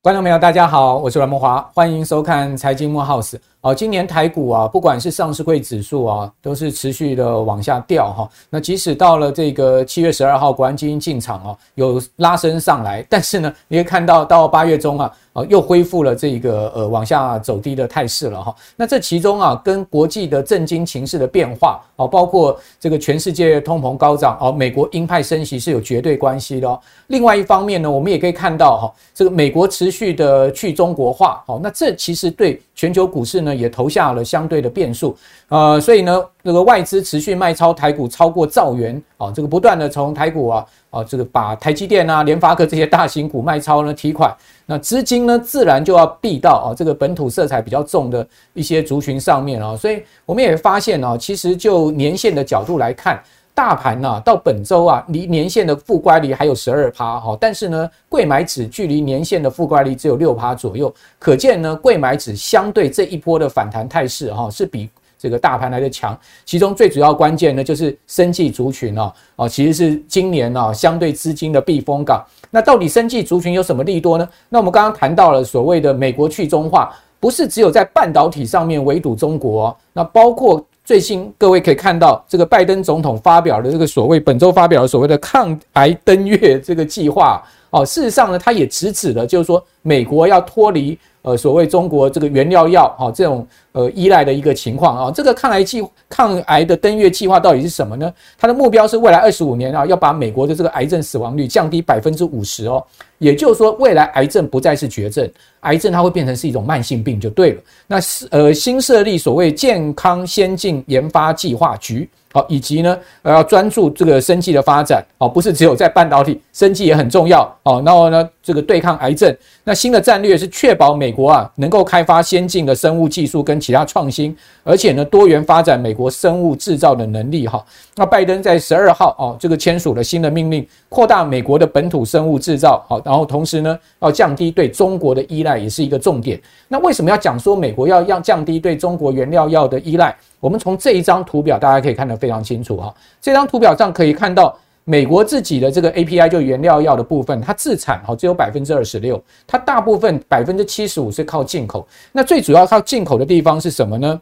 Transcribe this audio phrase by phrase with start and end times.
[0.00, 3.36] 观众朋友，大家好，我是阮慕华，欢迎收看财经慕 House。
[3.60, 8.30] 哦，今年台股啊，不管是上市柜指数啊，都是持续的往下掉哈。
[8.48, 15.12] 那即使到了这个七月十二号，国安基金进场哦，有拉升上来，但是呢，你会看到到八月中啊，
[15.46, 18.54] 又恢复了这个呃往下走低的态势了哈。
[18.76, 26.80] 那这其中啊，跟国际的震惊情势的变化哦，包括这个全世界通膨高涨哦，美国鹰派升息是有绝对关系的哦。
[27.08, 33.58] 另外一方面呢，我们也可以看到哈，这个美国持续的去中国化哦，那这其实对全球股市呢。
[33.58, 35.16] 也投下了相对的变数，
[35.48, 44.34] 呃，所以呢，这个外资持续卖超台股超过兆元啊，这个不断的从台股啊啊，这个把台积电啊、联发科这些大型股卖超呢提款，
[44.64, 53.22] 那资金呢自然就要避到啊这个本土色彩比较重的一些族群上面啊，所以我们也发现啊，其实就年线的角度来看。
[53.54, 64.88] 大盘呢、啊，到本周啊，离年线的负乖离还有十二趴哈，但是呢，柜买指距离年线的负乖离只有六趴左右，可见呢，柜买指相对这一波的反弹态势哈，是比
[65.18, 66.18] 这个大盘来的强。
[66.44, 72.24] 其中最主要关键呢，就是生技族群哦，哦，其实是今年啊相对资金的避风港。
[72.50, 74.28] 那到底生技族群有什么利多呢？
[74.48, 80.64] 那我们刚刚谈到了所谓的美国去中化，不是只有在半导体上面围堵中国、那包括。
[80.84, 90.98] 最新各位可以看到，这个拜登总统发表的这个所谓本周发表的所谓的抗癌登月这个计划，哦，事实上呢，他也直指了，就是说美国要脱离。
[91.22, 98.12] 呃，所谓中国这个原料药哈，这种呃依赖的一个情况啊，这个抗癌计抗癌的登月计划到底是什么呢？
[98.38, 102.84] 它的目标是未来二十五年啊，要把美国的这个癌症死亡率降低百分之五十哦。
[103.18, 105.28] 也就是说，未来癌症不再是绝症，
[105.60, 107.62] 癌症它会变成是一种慢性病就对了。
[107.88, 112.08] 那是呃新设立所谓健康先进研发计划局。
[112.30, 127.64] 好，以及呢，呃，要专注这个生技的发展，哦，不是只有在半导体，生技也很重要，哦，然后呢，这个对抗癌症，那新的战略是确保美美国啊能够开发先进的生物技术跟其他创新，而且呢，多元发展美国生物制造的能力，哈。
[127.96, 136.38] 那拜登在十二号，哦，这个签署了新的命令，扩大美国的本土生物制造，好，然后同时呢，要降低对中国的依赖，也是一个重点。
[136.68, 140.14] 那为什么要讲说美国要要降低对中国原料药的依赖？
[140.40, 142.94] 我们从这一张图表，大家可以看得非常清楚哈。
[143.18, 144.54] 这张图表上可以看到，
[144.90, 151.86] 美国自己的这个 API 就原料药的部分，它自产哈只有百分之二十六，它大部分百分之七十五是靠进口。
[152.10, 154.18] 那最主要靠进口的地方是什么呢？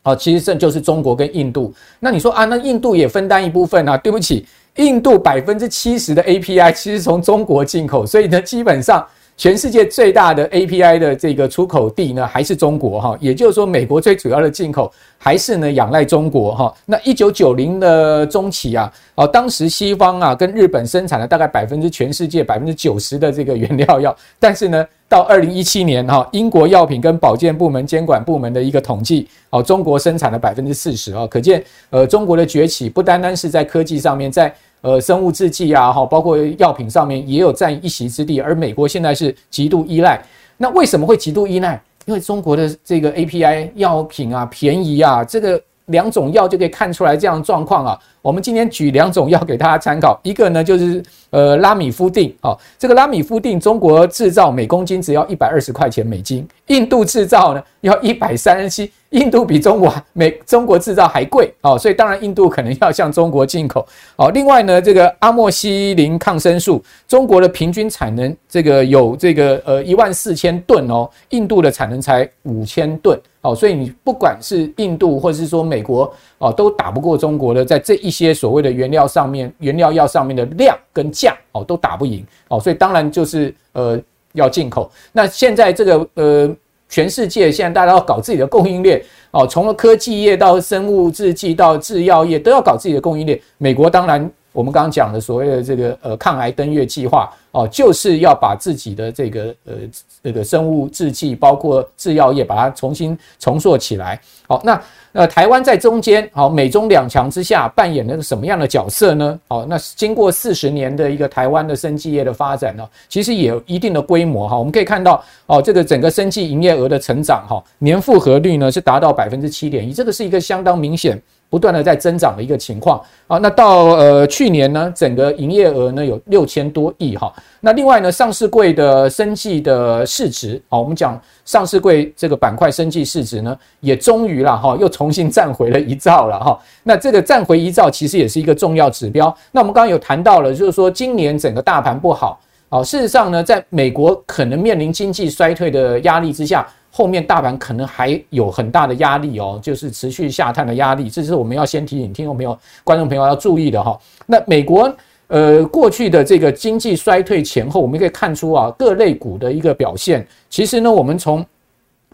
[0.00, 1.70] 啊，其实这就是中国跟印度。
[1.98, 3.94] 那你说啊，那印度也分担一部分啊？
[3.98, 4.46] 对不起，
[4.76, 9.06] 印度百分之七十的 API 其实从中国进口，所以呢，基本上。
[9.40, 16.74] 全世界最大的 API 的这个出口地呢，还是中国哈，也就是说，美国最主要的进口还是呢仰赖中国哈。
[16.84, 40.22] 那一九九零的中期啊，哦，当时西方啊跟日本生产了大概百分之全世界百分之九十的这个原料药， 但是呢，到二零一七年哈，英国药品跟保健部门监管部门的一个统计，哦，中国生产了百分之四十啊，可见呃中国的崛起不单单是在科技上面，在呃，生物制剂啊，哈，包括药品上面也有占一席之地，而美国现在是极度依赖。
[40.56, 41.80] 那为什么会极度依赖？
[42.06, 47.98] 因为中国的这个 API 药品啊，便宜啊，这个两种药就可以看出来这样的状况啊。
[48.22, 58.92] 我们今天举两种药给大家参考，一个呢就是呃拉米夫定啊，这个拉米夫定中国制造每公斤只要一百二十块钱美金，印度制造呢要一百三十七。
[59.10, 64.30] 印度比中国美中国制造还贵哦，所以当然印度可能要向中国进口哦。
[64.30, 84.00] 另外呢，这个阿莫西林抗生素，中国的平均产能这个有这个呃一万四千吨哦，印度的产能才五千吨哦，所以你不管是印度或者是说美国哦，都打不过中国的，在这一些所谓的原料上面，原料药上面的量跟价哦都打不赢哦，所以当然就是呃
[84.32, 84.90] 要进口。
[85.12, 86.56] 那现在这个呃。
[86.92, 93.40] 全世界现在大家要搞自己的供应链哦，从了科技业到生物制剂到制药业都要搞自己的供应链。
[93.58, 99.74] 美国当然，我们刚刚讲的所谓的这个呃抗癌登月计划哦，就是要把自己的这个呃
[100.22, 104.20] 这个生物制剂包括制药业把它重新重塑起来。
[104.46, 104.80] 好，那。
[105.12, 109.36] 呃台湾在中间，好，美中两强之下扮演了个什么样的角色呢？
[109.48, 114.56] 好，那经过四十年的一个台湾的生技业的发展呢，其实也有一定的规模哈。
[114.56, 121.20] 我们可以看到，哦，这个整个生技营业额的成长哈，年复合率呢是达到百分之七点一，这个是一个相当明显
[121.50, 123.36] 不断的在增长的一个情况啊。
[123.38, 127.30] 那到呃去年呢，整个营业额呢有六千多亿哈。
[127.60, 136.58] 那另外呢，上市柜的生技的市值，好，我们讲上市柜这个板块生技市值呢，也终于了哈，又重新站回了一兆了哈。
[136.84, 139.36] 那这个站回一兆其实也是一个重要指标。
[139.52, 142.40] 那我们刚刚有谈到了，就是说今年整个大盘不好。
[142.70, 153.98] 好，事实上呢，在美国可能面临经济衰退的压力之下，后面大盘可能还有很大的压力哦，就是持续下探的压力，这是我们要先提醒听众朋友、观众朋友要注意的哈。
[154.26, 154.92] 那美国
[155.28, 160.26] 呃过去的这个经济衰退前后，我们可以看出啊，各类股的一个表现。
[160.48, 161.46] 其实呢，我们从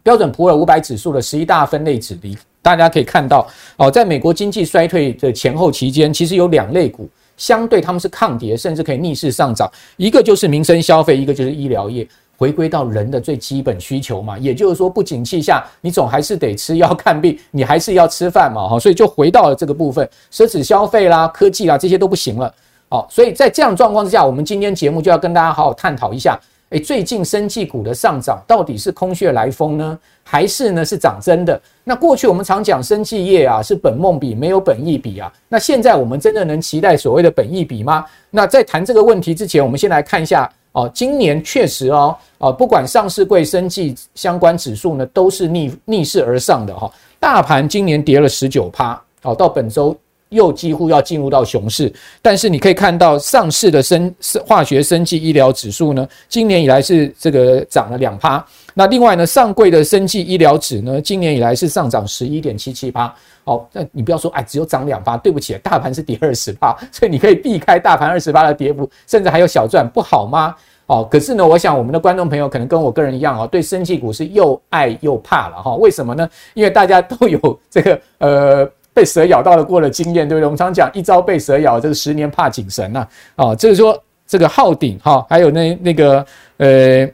[0.02, 3.46] 标准普尔五百指数的十一大分类指里，大家可以看到
[3.76, 7.08] 哦，在美国经济衰退的前后期间，其实有两类股。
[7.36, 9.70] 相对他们是抗跌，甚至可以逆势上涨。
[9.98, 14.38] 一个就是民生消费，一个就是医疗业，回归到人的最基本需求嘛。
[14.38, 18.78] 也就是说，不景气下，你总还是得吃药看病，你还是要吃饭嘛，哈。
[18.78, 22.52] 所以就回到了这个部分，奢侈消费啦、科技啦这些都不行了。
[22.88, 26.38] 好，所以在这样状况之下，我们今天节目就要跟大家好好探讨一下。
[26.70, 31.60] 诶，最近生技股的上涨到底是空穴来风呢，还是呢是涨真的？
[31.84, 35.32] 那过去我们常讲生技业啊是本梦比，没有本意比啊。
[35.48, 38.04] 那现在我们真的能期待所谓的本意比吗？
[38.30, 46.92] 那在谈这个问题之前，我们先来看一下哦，今年确实哦，哦不管上市柜生技相关指数呢，都是逆逆势而上的哈。
[47.18, 49.96] 大盘今年跌了十九趴，哦，到本周。
[50.30, 54.12] 又几乎要进入到熊市，但是你可以看到上市的生
[54.46, 58.44] 化学生技医疗指数呢，今年以来是这个涨了两趴。
[58.74, 63.14] 那另外呢，上柜的生技医疗指呢，今年以来是上涨十一点七七趴。
[63.44, 70.54] 哦，那你不要说，哎，只有涨两趴，对不起，大盘是跌二十趴，所以你可以避开大盘二十趴的跌幅，甚至还有小赚，不好吗？
[70.86, 75.76] 哦，可是呢，我想我们的观众朋友可能跟我个人一样哦，对生技股是又爱又怕了哈。
[75.76, 76.28] 为什么呢？
[76.54, 78.68] 因为大家都有这个呃。
[78.96, 80.46] 被蛇咬到了过的经验，对不对？
[80.46, 83.06] 我们常讲一朝被蛇咬，这个十年怕井绳呐。
[83.34, 86.26] 哦，就是说这个浩鼎哈，还有那那个
[86.56, 87.06] 呃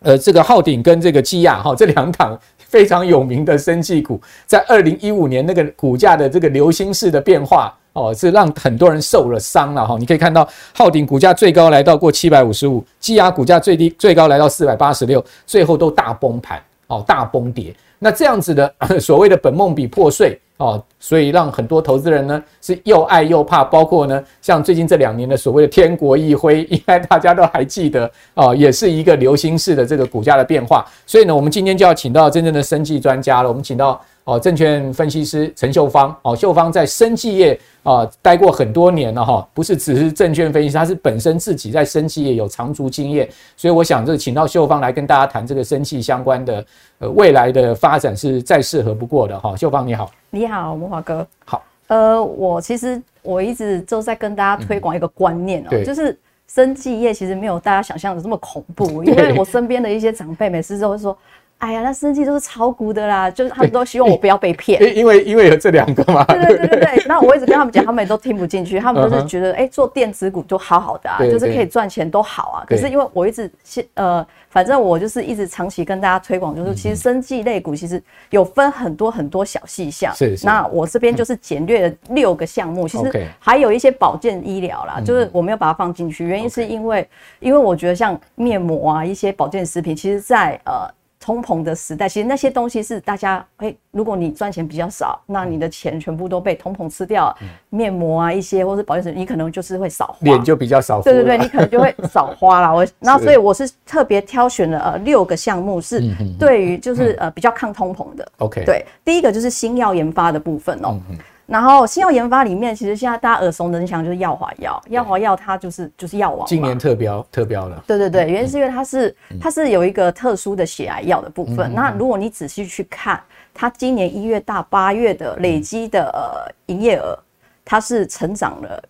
[0.00, 9.98] 呃，这个浩鼎跟这个基亚哈，这两档非常有名的生技股，在二零一五年那个股价的这个流星式的变化哦，是让很多人受了伤了哈。
[9.98, 17.74] 你可以看到浩鼎股价最高来到过七百五十五，基亚股价最低最高来到四百八十六，最后都大崩盘哦，大崩跌。
[17.98, 20.40] 那这样子的所谓的本梦比破碎。
[20.62, 30.86] 哦，所以让很多投资人呢是又爱又怕，包括呢像最近这两年的所谓的天国一辉，应该大家都还记得啊，也是一个流星式的这个股价的变化。
[31.04, 33.48] 所以呢，我们今天就要请到真正的生计专家了。
[33.48, 43.28] 我们请到哦证券分析师陈秀芳哦，秀芳在生技业啊待过很多年了哈，不是只是证券分析师，他是本身自己在生技业有长足经验。
[43.56, 46.64] 所以我想这请到秀芳来跟大家谈这个生技相关的
[46.98, 49.56] 呃未来的发展是再适合不过的哈。
[49.56, 50.10] 秀芳你好。
[50.30, 51.26] 你好，慕驊哥。
[51.44, 56.16] 好，呃，我其实我一直都在跟大家推广一个观念哦、就是
[56.46, 61.16] 生技业其实没有大家想象的这么恐怖， 因为我身边的一些长辈每次都会说。
[61.62, 64.82] 哎呀，那生技都是炒股的啦，就是他们都希望我不要被骗。
[64.82, 66.24] 因因为因为有这两个嘛。
[66.24, 67.04] 对对对对对。
[67.06, 72.66] 那我一直跟他们讲，他们也都听不进去，他们都是觉得，哎、欸，做电子股就好好的啊，就是可以赚钱都好啊。
[72.66, 80.12] 可是因为我一直先呃，反正我就是一直长期跟大家推广，就是其实生技类股其实有分很多很多小细项。
[80.16, 80.44] 是是。
[80.44, 87.08] 那我这边就是简略了六个项目，其实还有一些保健医疗啦，就是我没有把它放进去，原因是因为
[87.38, 90.90] 因为我觉得像面膜啊，一些保健食品，其实在呃。
[91.22, 97.32] 通膨的时代，其实那些东西是大家哎、欸，如果你赚钱比较少，那你的钱全部都被通膨吃掉。
[97.40, 101.00] 嗯、面膜啊，一些或是保健品，你可能就是会少花，脸就比较少。
[101.00, 102.72] 对对对，你可能就会少花啦。
[102.74, 106.02] 我，然后所以我是特别挑选了呃六个项目，是
[106.38, 108.26] 对于就是呃比较抗通膨的。
[108.38, 111.00] OK，、嗯、对，第一个就是新药研发的部分哦、喔。
[111.08, 116.46] 嗯然后新药研发里面，其实现在大家耳熟能详就是药华药，药华药它就是就是药王。
[116.46, 117.82] 今年特标特标了。
[117.86, 121.74] 对对对，原因是因为它是它是有一个特殊的血癌药的部分。
[121.74, 123.20] 那如果你仔细去看，
[123.52, 127.18] 它今年一月到八月的累积的呃营业额，
[127.64, 128.82] 它是成长了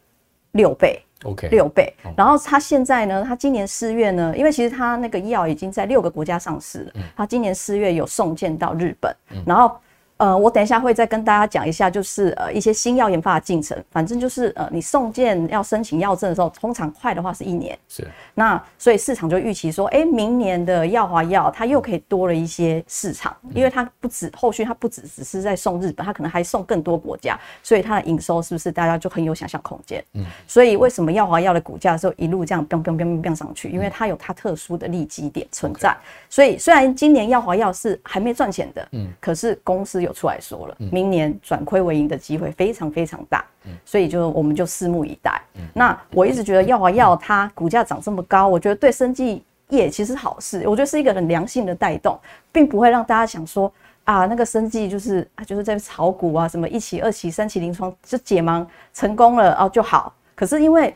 [0.53, 1.93] 六倍，OK，六倍。
[2.17, 9.17] 然后它现在呢，它今年四月呢，因为其实它那个药已经在六个国家上市了，它今年四月有送件到日本，
[9.47, 9.75] 然后。
[10.19, 13.77] 呃，我等一下会再跟大家讲一下，就是呃一些新药研发的进程。
[13.91, 17.77] 反正就是呃，你送件要申请药证的时候，通常快的话是一年。
[17.89, 18.07] 是。
[18.35, 30.05] 那所以市场就预期说，哎、欸，明年的药华药它又可以多了一些市场，因为它不止后续它不止只是在送日本，它可能还送更多国家，所以它的营收是不是大家就很有想象空间？
[30.13, 30.25] 嗯。
[30.47, 33.69] 所以为什么药华药的股价的时候一路这样飙飙飙飙上去？
[33.71, 35.97] 因为它有它特殊的利基点存在。
[36.31, 40.12] 所以虽然今年药华药是还没赚钱的，嗯，可是公司有。
[40.13, 43.43] 有出来说了，明年转亏为盈的机会非常非常大，
[43.87, 45.41] 所以就我们就拭目以待。
[45.73, 52.19] 那我一直觉得药华药它股价涨这么高，我觉得对生技业其实好事，我觉得是一个很良性的带动，
[52.53, 53.73] 并不会让大家想说
[54.05, 60.13] 啊，那个生技就是啊就是在炒股啊，什么一期、二期、三期临床就解盲成功了哦就好。
[60.35, 60.95] 可是因为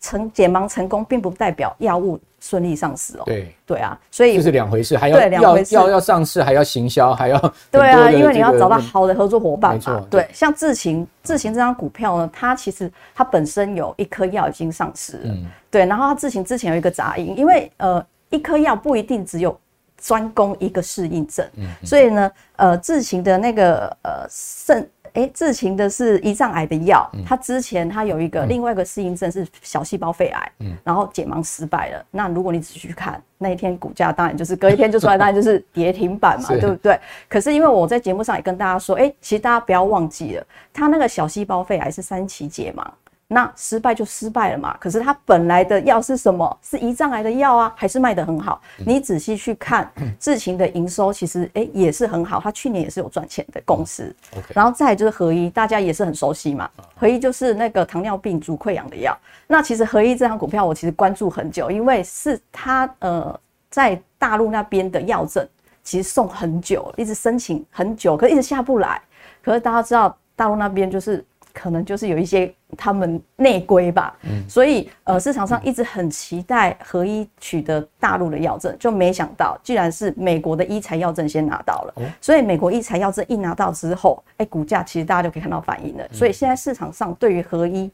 [0.00, 3.22] 成解盲成功，并不代表药物顺利上市哦。
[3.26, 10.06] 对对啊，所以这是两回事，还要要要要上市，还要行销，还要对啊，因为你要找到好的合作伙伴嘛。
[10.10, 15.22] 对，像智勤智勤这张股票呢，它其实它本身有一颗药已经上市了。
[15.26, 15.46] 嗯。
[15.70, 19.58] 对，然后它智勤之前有一个杂音，因为呃一颗药不一定只有
[19.98, 24.88] 专攻一个适应症，嗯，所以呢呃智勤的那个呃肾。
[25.14, 32.04] 哎，智勤的是胰脏癌的药，他之前他有一个另外一个适应症是小细胞肺癌，嗯，然后解盲失败了。
[32.10, 36.98] 那如果你仔细去看那一天股价，当然就是隔一天就出来，当然就是跌停板嘛， 对不对？
[37.28, 42.84] 可是因为我在节目上也跟大家说，哎，其实大家不要忘记了，它那个小细胞肺癌是三期解盲。
[43.32, 44.76] 那失败就失败了嘛。
[44.80, 46.58] 可是它本来的药是什么？
[46.62, 48.60] 是胰脏癌的药啊，还是卖得很好。
[48.84, 52.40] 你仔细去看智勤的营收，其实哎、欸、也是很好。
[52.42, 54.12] 它去年也是有赚钱的公司。
[54.52, 56.68] 然后再就是合一，大家也是很熟悉嘛。
[56.96, 59.16] 合一就是那个糖尿病足溃疡的药。
[59.46, 63.38] 那其实合一这张股票我其实关注很久，因为是它呃
[63.70, 65.46] 在大陆那边的药证
[65.84, 69.00] 其实送很久，一直申请很久，可是一直下不来。
[69.40, 71.24] 可是大家知道大陆那边就是。
[71.52, 87.90] 可能就是有一些他们内规吧，嗯，所以呃市场上一直很期待合一取得大陆的药证，就没想到居然是美国的医材药证先拿到了，所以美国医材药证一拿到之后，哎，股价其实大家就可以看到反应了，所以现在市场上对于合一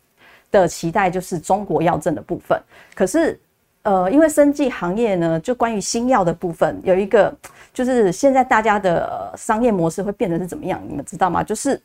[0.50, 2.60] 的期待就是中国药证的部分，
[2.94, 3.38] 可是
[3.82, 7.34] 呃因为生技行业呢，就关于新药的部分有一个
[7.72, 11.42] 就是现在大家的商业模式会变成是怎么样，你们知道吗？
[11.42, 11.80] 就是。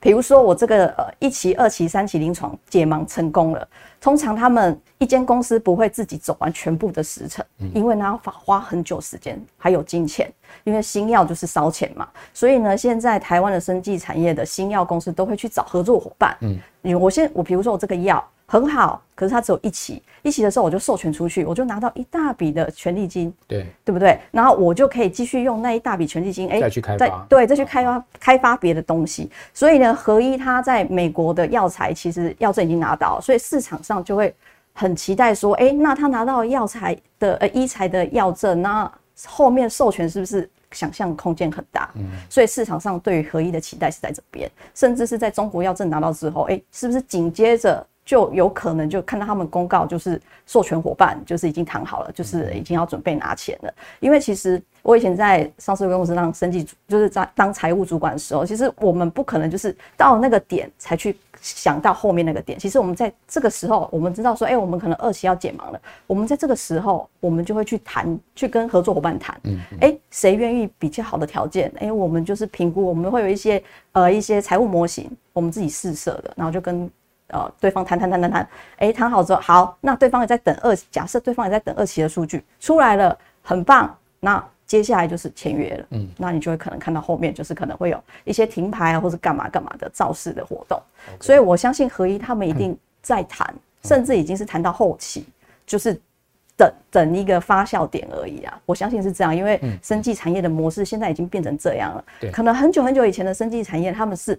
[0.00, 3.68] 比如说我这个呃一期、二期、三期临床解盲成功了，
[4.00, 10.32] 通常他们一间公司不会自己走完全部的时程，因为呢要花很久时间，还有金钱，
[10.64, 12.08] 因为新药就是烧钱嘛。
[12.32, 16.36] 所以呢，现在台湾的生技产业的新药公司都会去找合作伙伴。
[16.40, 18.24] 嗯，我先我比如说我这个药。
[18.48, 24.16] 很好，可是它只有一期，一期的时候我就授权出去，我就拿到一大笔的权利金，对，对不对？
[24.30, 29.28] 然后我就可以继续用那一大笔权利金，哎，再去开发，再对，再去开发开发别的东西。
[29.52, 34.32] 所以呢，合一它在美国的药材其实药证已经拿到，所以市场上就会
[34.72, 38.88] 很期待说，哎，那他拿到药材的呃医材的药证，那
[39.26, 41.90] 后面授权是不是想象空间很大？
[41.96, 47.84] 嗯，所以市场上对于合一的期待是在这边，甚至是在中国药证拿到之后，哎，是不是紧接着？
[48.06, 53.74] 就有可能就看到他们公告，就是授权伙伴就是已经谈好了，就是已经要准备拿钱了。
[53.98, 62.56] 因为其实我以前在上市公司当生计，就是在当财务主管的时候，其实我们不可能就是到那个点才去想到后面那个点。
[62.56, 69.36] 其实我们在这个时候，我们知道说，哎，我们可能二期要解盲了，我们在这个时候，我们就会去谈，去跟合作伙伴谈，
[69.80, 71.72] 哎，谁愿意比较好的条件？
[71.80, 73.60] 哎，我们就是评估，我们会有一些
[73.90, 76.88] 呃一些财务模型，我们自己试设的，然后就跟。
[77.28, 90.80] 呃，对方谈谈谈谈谈，哎，谈好之后，好，那对方也在等二，假设对方也在等二期的数据出来了，很棒，那接下来就是签约了，嗯，那你就会可能看到后面就是可能会有一些停牌啊，或者干嘛干嘛的造势的活动.
[91.20, 95.26] 所以我相信合一他们一定在谈，嗯、甚至已经是谈到后期，
[95.66, 96.00] 就是
[96.56, 104.38] 等等一个发酵点而已啊，我相信是这样，因为生技产业的模式现在已经变成这样了，对，可能很久很久以前的生技产业他们是。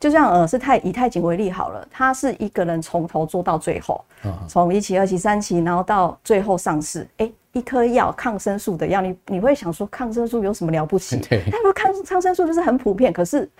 [0.00, 4.04] 就像呃，是太以太景为例好了，他是一个人从头做到最后，
[4.46, 7.00] 从一期、二期、三期，然后到最后上市。
[7.16, 11.18] 哎、欸，一颗药抗生素的药，你你会想说抗生素有什么了不起？
[11.28, 13.50] 对，他说抗抗生素就是很普遍，可是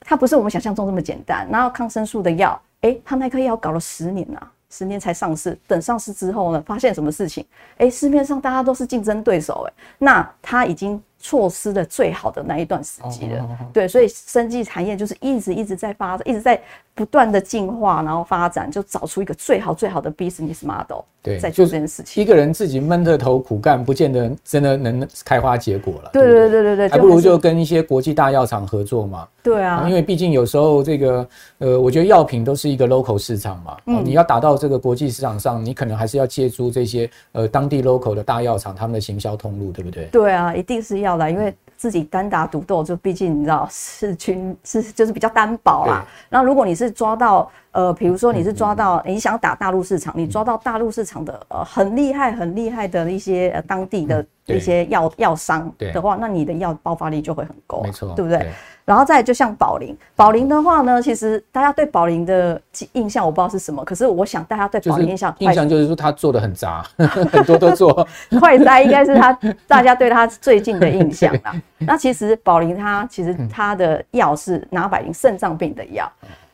[0.00, 1.48] 它不是我们想象中这么简单。
[1.50, 2.50] 然后抗生素的药，
[2.82, 5.58] 哎、欸，他那颗药搞了十年啊，十年才上市。
[5.66, 7.44] 等上市之后呢，发现什么事情？
[7.78, 11.02] 哎、欸，市面上大家都是竞争对手，哎，那他已经。
[11.18, 16.60] 错失了最好的那一段时机了，对，所以生技产业就是一直一直在发展，一直在
[16.96, 22.22] 不断的进化，然后发展，就找出一个最好最好的 business model，对，在做这件事情。
[22.22, 26.10] 一个人自己闷着头苦干，不见得真的能开花结果了。
[26.14, 29.28] 对对对对对，还不如就跟一些国际大药厂合作嘛。
[29.42, 40.06] 对啊，因为毕竟有时候这个呃，我觉得药品都是一个 local 市场嘛，嗯，你要打到这个国际市场上，你可能还是要借助这些呃当地 local 的大药厂他们的行销通路，对不对？
[40.06, 41.30] 对啊，一定是要的。
[41.30, 46.04] 因为自己单打独斗，就毕竟你知道，是群是就是比较单薄啦。
[46.28, 58.50] 然后如果你是抓到呃，比如说你是抓到你想打大陆市场，你抓到大陆市场的呃很厉害很厉害的一些呃当地的一些药药商的话，那你的药爆发力就会很高，没错，对不对？
[58.86, 62.58] 然后再就像宝林，宝林的话呢，其实大家对宝林的
[62.92, 68.06] 印象我不知道是什么，可是我想大家对宝林印象印象就是说他做的很杂， 很多都做
[68.38, 71.52] 快哉，应该是他大家对他最近的印象啦。
[71.84, 76.10] 那其实宝林他其实他的药是拿百灵肾脏病的药，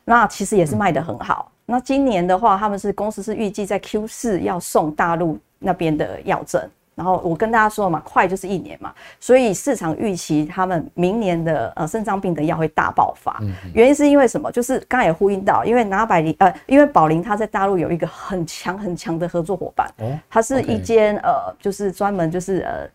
[0.07, 1.53] 那其实也是卖得很好。
[1.67, 6.61] 那今年的话，他们是公司是预计在 Q 四要送大陆那边的药证。
[6.95, 13.41] 然后我跟大家说嘛，快就是一年嘛，所以市场预期他们明年的呃肾脏病的药会大爆发。
[13.73, 14.53] 原因是因为什么？
[14.53, 19.91] 就是刚才也呼应到，因为拿百灵呃，因为宝林它在大陆有一个很强很强的合作伙伴，
[20.29, 22.87] 它是一间呃，就是专门就是呃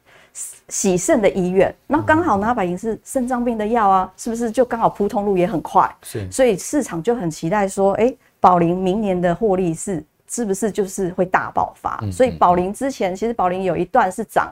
[0.68, 1.74] 洗肾的医院。
[1.88, 5.90] 那刚好拿百灵是肾脏病的药啊，是不是就刚好铺通路也很快？
[6.04, 10.04] 是，所以市场就很期待说，哎，宝林明年的获利是。
[10.30, 12.00] 是不是就是会大爆发？
[12.12, 14.52] 所以宝林之前其实宝林有一段是涨，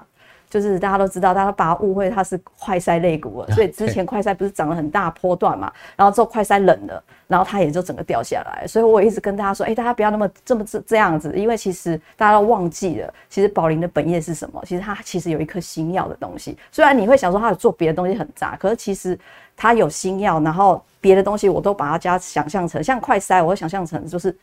[0.49, 3.51] 就是大家都知道，大家把它误会它是快筛类股了。
[3.51, 8.65] 所以之前快筛不是涨了很大波段嘛，然后之后快筛冷了，然后它也就整个掉下来。
[8.65, 14.63] 所以我一直跟大家说，哎，大家不要那么这么这这样子，因为其实大家都忘记了，其实宝林的本业是什么？
[14.65, 16.57] 其实它其实有一颗新药的东西。
[16.71, 19.19] 虽然你会想说它有做别的东西很杂，可是其实
[19.57, 24.33] 它有新药，然后别的东西我都把它加想象成像快筛，我会想象成就是。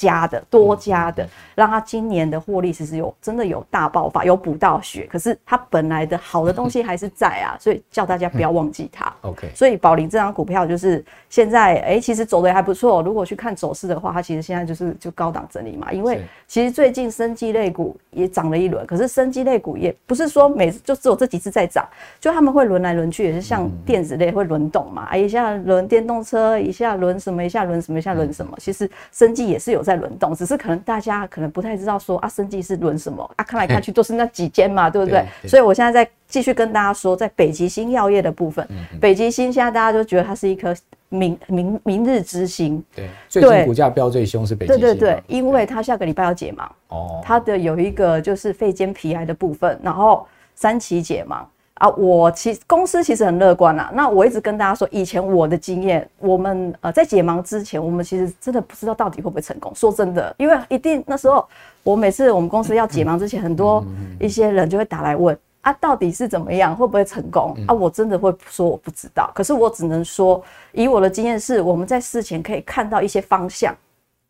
[0.00, 5.06] 加的多加的，让他今年的获利其实有真的有大爆发，有补到血。
[5.10, 9.12] 可是他本来的好的东西还是在啊， 所以叫大家不要忘记它。
[9.20, 13.02] OK，所以宝林这张股票就是现在哎、欸，其实走的还不错。
[13.02, 15.92] 如果去看走势的话，它其实现在就是就高档整理嘛。
[15.92, 21.86] 因为其实最近生技类股也涨了一轮，可是生技类股也不是说每次就只有这几次在涨，
[22.18, 28.56] 就他们会轮来轮去，也是像电子类会轮动嘛，一下轮电动车，一下轮什么，一下轮什么，一下轮什么。
[28.58, 29.89] 其实生技也是有在。
[29.90, 33.42] 在轮动，只是可能大家可能不太知道说啊，生技是轮什么啊？
[33.48, 35.24] 看来看去都是那几间嘛，对不对？
[35.48, 38.66] 所以我现在在继续跟大家说，在北极星药业的部分，
[39.00, 40.74] 北极星现在大家都觉得它是一颗
[41.08, 42.82] 明明明日之星。
[42.94, 44.80] 对，最近股价飙最凶是北极星。
[44.80, 51.42] 对对对，因为它下个礼拜要解盲哦，它的有一个就是肺间皮癌的部分，然后三期解盲。
[51.80, 53.90] 啊，我其公司其实很乐观啦。
[53.94, 59.74] 那我一直跟大家说，以前我的经验，我们呃在解盲之前，我们其实真的不知道到底会不会成功。
[59.74, 61.42] 说真的，因为一定那时候，
[61.82, 63.82] 我每次我们公司要解盲之前，很多
[64.18, 67.72] 一些人就会打来问啊，到底是怎么样，会不会成功啊？
[67.72, 69.30] 我真的会说我不知道。
[69.34, 73.74] 可是我只能说，以我的经验是，我们在事前可以看到一些方向。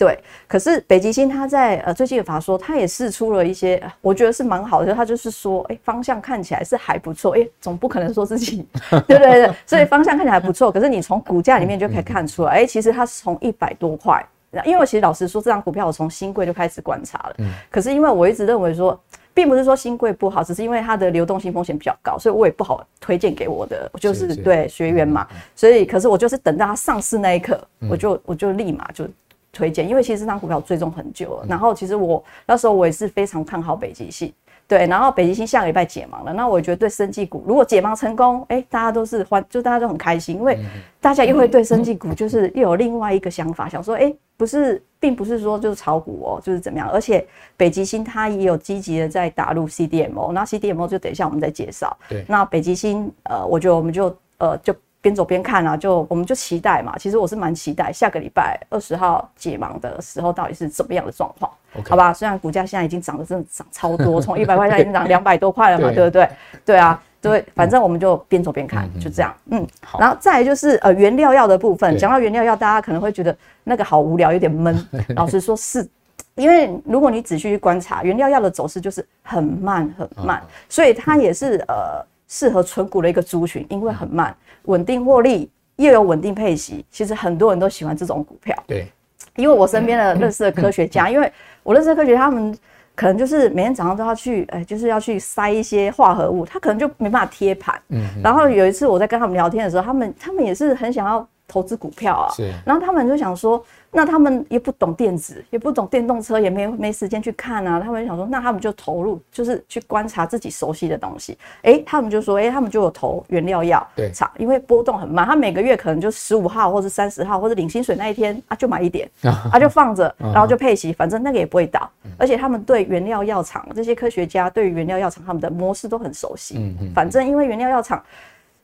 [0.00, 8.66] 对，可是北极星他在呃最近的法说，他也试出了一些， 我觉得是蛮好的，他就是说，哎，方向看起来是还不错，哎，总不可能说自己，
[9.06, 14.26] 对对对，所以方向看起来还不错，可是你从股价里面就可以看出来，哎，其实它是从一百多块，
[14.64, 18.98] 因为其实老实说，这张股票我从新贵就开始观察了，嗯，可是因为我一直认为说，
[19.34, 29.06] 并不是说新贵不好，只是因为它的流动性风险比较高，所以我也不好推荐给我的，就是对学员嘛，所以可是我就是等到它上市那一刻，我就我就立马就。
[29.52, 34.32] 推荐，因为其实这张股票我追踪很久了，然后其实我那时候我也是非常看好北极星，
[34.68, 40.58] 对，然后北极星下个礼拜解盲了，那我觉得对生技股如果解盲成功，哎，大家都是欢，就大家都很开心，因为
[41.00, 54.74] 大家又会对生技股就是又有另外一个想法，想说，哎，不是，并不是说就是炒股哦，就是怎么样，而且北极星它也有积极的在打入 CDMO，那 CDMO 就等一下我们再介绍，对，那北极星，呃，我觉得我们就呃就。
[55.00, 56.94] 边走边看啊，就我们就期待嘛。
[56.98, 61.90] 其实我是蛮期待下个礼拜二十号解盲的时候到底是怎么样的状况，Okay.
[61.90, 62.12] 好吧？
[62.12, 66.28] 虽然股价现在已经涨得真的涨超多， 从一百块现在已经涨两百多块了嘛，对，对不对？
[66.64, 69.34] 对啊，对，反正我们就边走边看，嗯、就这样。
[69.50, 69.98] 嗯，好。
[69.98, 73.34] 然后再来就是呃原料药的部分，讲到原料药，大家可能会觉得
[73.64, 74.86] 那个好无聊，有点闷。
[75.16, 75.88] 老实说，是
[76.34, 84.34] 因为如果你仔细去观察原料药的走势，就是很慢很慢，所以它也是呃适合存股的一个族群，因为很慢。
[84.66, 88.56] 稳定获利又有稳定配息，其实很多人都喜欢这种股票。
[88.68, 88.86] 对，
[89.34, 91.30] 因为我身边的认识的科学家，因为
[91.64, 92.56] 我认识的科学家，他们
[92.94, 97.74] 可能就是每天早上都要去，哎，就是要去筛一些化合物，他可能就没办法贴盘。
[97.88, 102.30] 嗯，然后有一次我在跟他们聊天的时候，他们他们也是很想要投资股票啊。
[102.32, 103.62] 是，然后他们就想说。
[103.92, 107.80] 那他们也不懂电子，也不懂电动车，也没没时间去看啊。
[107.80, 111.36] 他们想说，那他们就投入，就是去观察自己熟悉的东西。
[111.62, 119.10] 哎、欸，他们就说，哎、欸，他们就有投原料药，对，差，因为波动很慢，他每个月可能就十五号或者三十号或者领薪水那一天啊，就买一点，
[119.50, 121.90] 啊，就放着， 然后就配息，反正那个也不会倒。
[122.16, 126.56] 而且他们对原料药厂这些科学家对于原料药厂他们的模式都很熟悉。
[126.58, 128.00] 嗯嗯，反正因为原料药厂。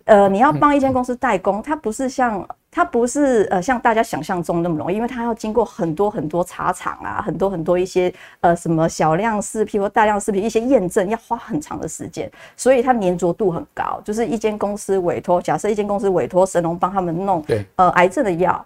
[0.06, 14.00] 呃，你要帮一间公司代工，它不是像它不是呃像大家想象中那么容易，因为它要经过很多很多茶厂啊，很多很多一些呃什么小量试批或大量试批一些验证，要花很长的时间，所以它粘着度很高。
[14.04, 18.64] 就是一间公司委托，假设一间公司委托神农帮他们弄，对，呃，癌症的药，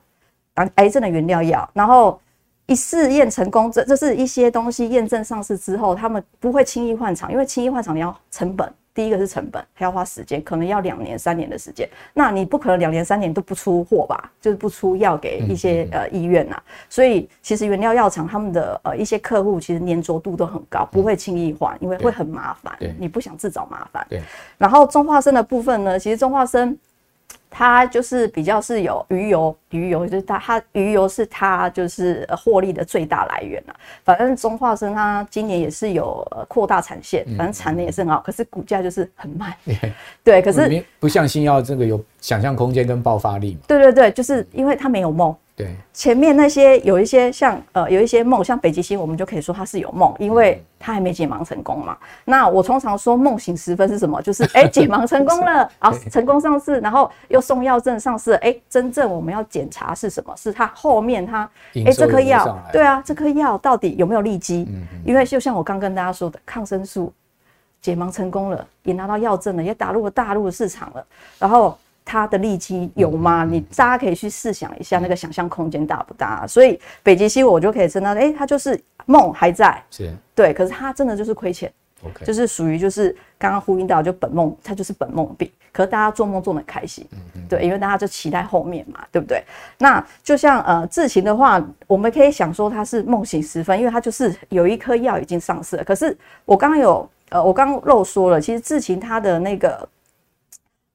[0.56, 2.20] 癌癌症的原料药，然后
[2.66, 8.70] 一试验成功，这这是一些东西验证上市之后，他们不会轻易换厂，因为轻易换厂你要成本。
[8.94, 11.88] 第一个是成本，还要花时间，可能要两年、三年的时间。
[12.12, 14.30] 那你不可能两年、三年都不出货吧？
[14.40, 16.60] 就是不出药给一些呃医院呐。
[16.88, 22.76] 所以其实原料药厂他们的呃一些客户其实粘着度都很高，不会轻易换，因为会很麻烦。
[22.98, 24.06] 你不想自找麻烦。
[24.08, 24.20] 对。
[24.58, 26.76] 然后中化生的部分呢，其实中化生。
[27.50, 33.74] 它就是比较是有鱼油，鱼油就是它，它鱼油是它就是获利的最大来源了。
[34.04, 39.52] 反正中化生它今年也是有扩大产线，反正产能也是很好，可是股价就是很慢。
[40.22, 43.60] 对，可是不像新药这个有想象空间跟爆发力嘛。
[43.66, 45.34] 对对对，就是因为它没有梦。
[45.60, 51.96] 对，前面那些有一些像呃有一些梦，像北极星，我们就可以说它是有梦，因为它还没解盲成功嘛。
[52.24, 54.20] 那我通常说梦醒时分是什么？
[54.22, 58.32] 就是哎、欸、 解盲成功了啊，成功上市，然后又送药证上市。
[58.32, 60.34] 哎、欸，真正我们要检查是什么？
[60.36, 61.42] 是它后面它
[61.74, 64.66] 哎、欸、这颗药，对啊，这颗药到底有没有利基？
[65.04, 67.12] 因为就像我刚跟大家说的，抗生素
[67.80, 71.04] 解盲成功了，也拿到药证了，也打入了大陆的市场了，
[71.38, 71.76] 然后。
[72.10, 73.44] 它的利基有吗？
[73.48, 76.44] 你大家可以去试想一下，那个想象空间大不大？
[76.44, 81.72] 所以北极星我就可以称它，哎，它就是梦还在，是，对，可是它真的就是亏钱
[82.24, 87.06] 就是属于就是刚刚呼应到就本梦，它就是本梦病，可是大家做梦做得很开心，
[87.48, 89.44] 对，因为大家就期待后面嘛，对不对？
[89.78, 99.88] 那就像呃智勤的话，我们可以想说它是梦醒时分，因为它就是有一颗药已经上市了，可是我刚刚有呃我刚刚漏说了，其实智勤它的那个。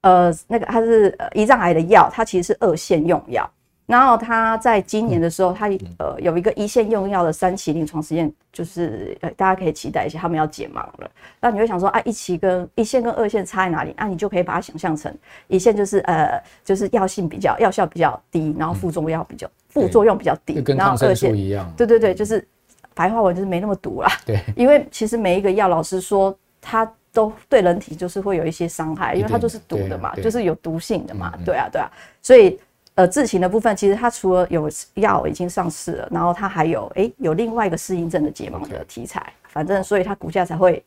[0.05, 3.49] 呃，那个它是呃胰脏癌的药，它其实是二线用药。
[3.87, 11.09] 然后它在今年的时候，它呃有一个一线用药的三期临床实验，就是呃大家可以期待一下，他们要解盲了。
[11.41, 13.95] 那你会想说啊，一期跟一线跟二线差在哪里？
[13.97, 15.11] 那、啊、你就可以把它想象成
[15.47, 21.71] 一线就是呃 就是药性比较药效比较低，然后副作用比较副作用比较低，跟抗生素一样。
[21.75, 22.47] 对对对，就是
[22.93, 24.11] 白话文就是没那么毒啦。
[24.23, 26.87] 对，因为其实每一个药，老实说它。
[27.15, 31.89] 都对人体就是会有一些伤害，因为它就是毒的嘛，就是有毒性的嘛，对啊，对啊，
[32.21, 32.60] 所以
[32.95, 40.84] 呃，自行的部分其实它除了有药已经上市了，然后它还有哎、欸、有另外一个适应症的睫毛的题材，反正所以它股价才会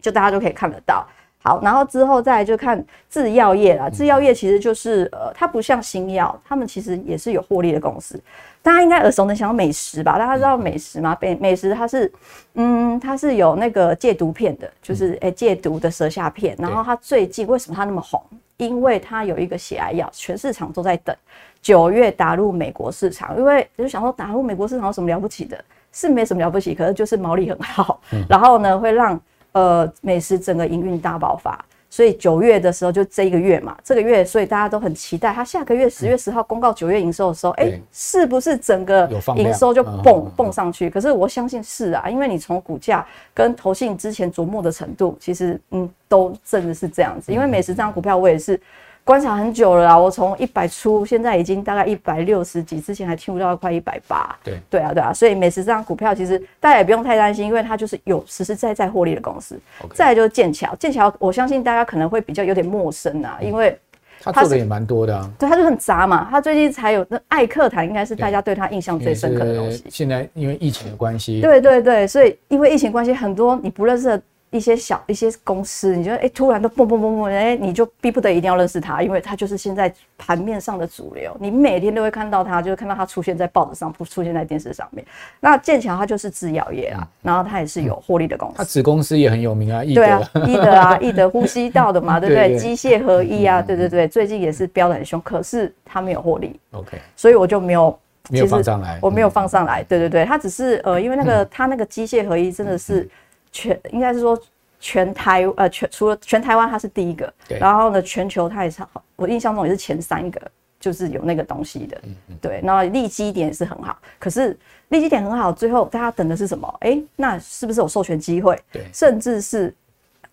[0.00, 1.06] 就大家都可以看得到。
[1.46, 8.20] 好，然后之后再来就看制药业啦，制药业其实就是呃，它不像新药，他们其实也是有获利的公司。
[8.62, 10.18] 大家应该耳熟能详的美食吧？
[10.18, 11.16] 大家知道美食吗？
[11.20, 12.12] 美美食它是，
[12.54, 16.56] 嗯，它是有那个戒毒片的，就是诶、欸、戒毒的舌下片。
[16.58, 18.20] 然后它最近为什么它那么红？
[18.56, 21.14] 因为它有一个血癌药，全市场都在等
[21.62, 23.38] 九月打入美国市场。
[23.38, 25.64] 因为就想说打入美国市场有什么了不起的？
[25.92, 28.00] 是没什么了不起，可是就是毛利很好。
[28.28, 29.18] 然后呢，会让
[29.56, 31.58] 呃美食整个营运大爆发。
[31.88, 40.90] 所以九月的时候就这一个月嘛，这个月所以大家都很期待，他下个月十月十号公告九月营收的时候，哎、欸，是不是整个营收就蹦蹦上去？
[40.90, 47.32] 可是我相信是啊，因为你从股价跟投信之前琢磨的程度，其实嗯都真的是这样子。
[47.32, 48.60] 因为美食这张股票我也是。
[49.06, 54.36] 观察很久了啦，我从一百出，现在已经大概一百六十几，之前还听不到快一百八。
[54.42, 59.56] 对对啊，对啊，所以美食这张股票其实大家也不用太担心，因为它就是有实实在在获利的公司。
[59.94, 63.78] 再来就是剑桥，剑桥我相信大家可能会比较有点陌生啊，因为
[64.20, 65.30] 他做的也蛮多的啊。
[65.38, 69.84] 对，他就很杂嘛，他最近才有那艾克坦，应该是大家对他印象最深刻的东西。
[69.88, 74.20] 现在因为疫情的关系，对对对，所以因为疫情关系，很多你不认识的。
[74.50, 85.04] 一些小一些公司，你觉得哎、欸，突然都蹦蹦蹦蹦，哎、欸，你就逼不得一定要认识他，因为他就是现在盘面上的主流，你每天都会看到他，就是看到他出现在报纸上，不出现在电视上面。
[85.40, 90.02] 那剑桥它就是制药业啊，然后它也是有获利的公司，它子公司也很有名啊，易德。
[90.46, 92.56] 易德啊， 易德呼吸道的嘛，对不对？
[92.56, 97.98] 机械合一啊，对对对，最近也是飙得很凶，可是它没有获利，OK，所以我就没有
[98.30, 103.08] 没有放上来，我没有放上来，对对对，它只是呃，因为那个它那个机械合一真的是
[103.56, 104.38] 全应该是说。
[104.78, 110.40] 全台呃全除了全台湾它是第一个，然后呢全球它也是好，我印象中也是前三个，
[110.78, 112.00] 就是有那个东西的，
[112.42, 114.56] 对，然后利基点也是很好，可是
[114.90, 116.72] 利基点很好，最后大家等的是什么？
[116.80, 118.56] 哎、欸，那是不是有授权机会？
[118.70, 119.74] 对，甚至是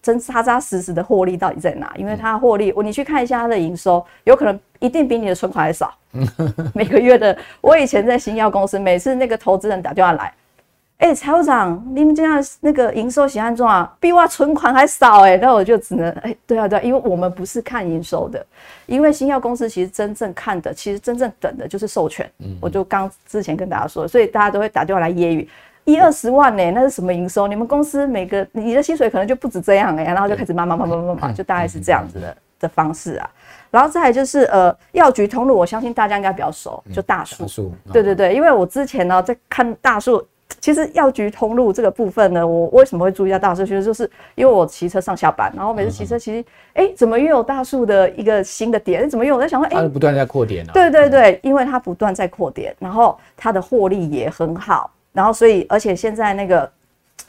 [0.01, 1.91] 真扎扎实实的获利到底在哪？
[1.95, 5.91] 因为它获利，我你去看一下它的营收，有可能一定比你的存款还少，
[6.75, 7.35] 每个月的。
[7.61, 10.31] 我以前在新药公司，每次那个投资人打电话来。
[10.99, 18.45] 哎，财务长，你们这样那个营收显现状啊，比我存款还少哎，那我就只能哎，对啊对啊，因为我们不是看营收的，
[18.85, 22.29] 因为新药公司其实真正看的，其实真正等的就是授权。
[22.39, 25.47] 嗯，我就刚之前跟大家说，所以大家都会打电话来揶揄，
[25.83, 27.47] 一二十万呢，那是什么营收？
[27.47, 33.29] 你们公司每个你的薪水可能就不止这样哎，然后就开始慢慢慢慢慢慢，就大概是这样子的的方式啊。
[33.69, 37.43] 然后再来就是呃，药局通路，我相信大家应该比较熟，就大树。
[37.43, 40.25] 大树，对对对，因为我之前呢在看大树。
[40.59, 43.65] 其实药局通路这个部分呢，我为什么会注意到大树？
[43.65, 49.09] 其实就是因为我骑车上下班，然后每次骑车，其实哎，怎么又有大树的一个新的点？
[49.09, 50.71] 怎么又我在想说，哎，它不断在扩点啊？
[50.73, 56.71] 对对对，因为它不断在扩点，然后它的获利也很好，然后所以而且现在那个。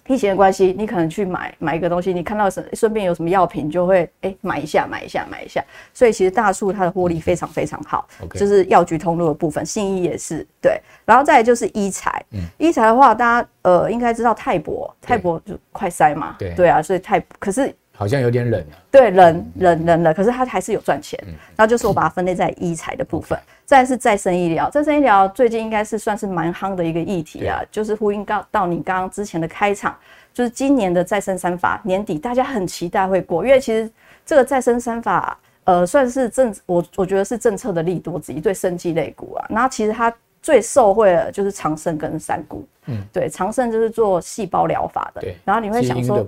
[0.06, 5.64] 疫情的关系，你可能去买买一个东西，你看到什顺便有什么药品，就会哎、欸、买一下买一下买一下。
[5.94, 8.48] 所以其实大树它的获利非常非常好，这、okay.
[8.48, 10.78] 是药局通路的部分，信义也是对。
[11.04, 17.74] 然后再来就是医材，嗯，医材的话，大家呃应该知道泰博，泰博就快筛嘛，对对啊，所以泰可是。
[17.96, 21.18] 好像有点冷啊，对，冷冷冷了，可是它还是有赚钱。
[21.56, 24.68] 然后就是我把它分类在医材的部分，再是再生医疗。
[24.68, 29.96] 再生医疗最近应该是算是蛮夯的一个议题啊，就是呼应到到你刚刚之前的开场，
[30.32, 33.90] 就是今年的再生三法年底大家很期待会过，因为其实
[34.26, 40.12] 这个再生三法呃算是政我我觉得是政策的利多之一，对生技类股啊，然后其实它。
[40.44, 46.18] 最受惠的就是长盛跟三顾，嗯，对，长盛就是做细胞疗法的，对，然后你会想说，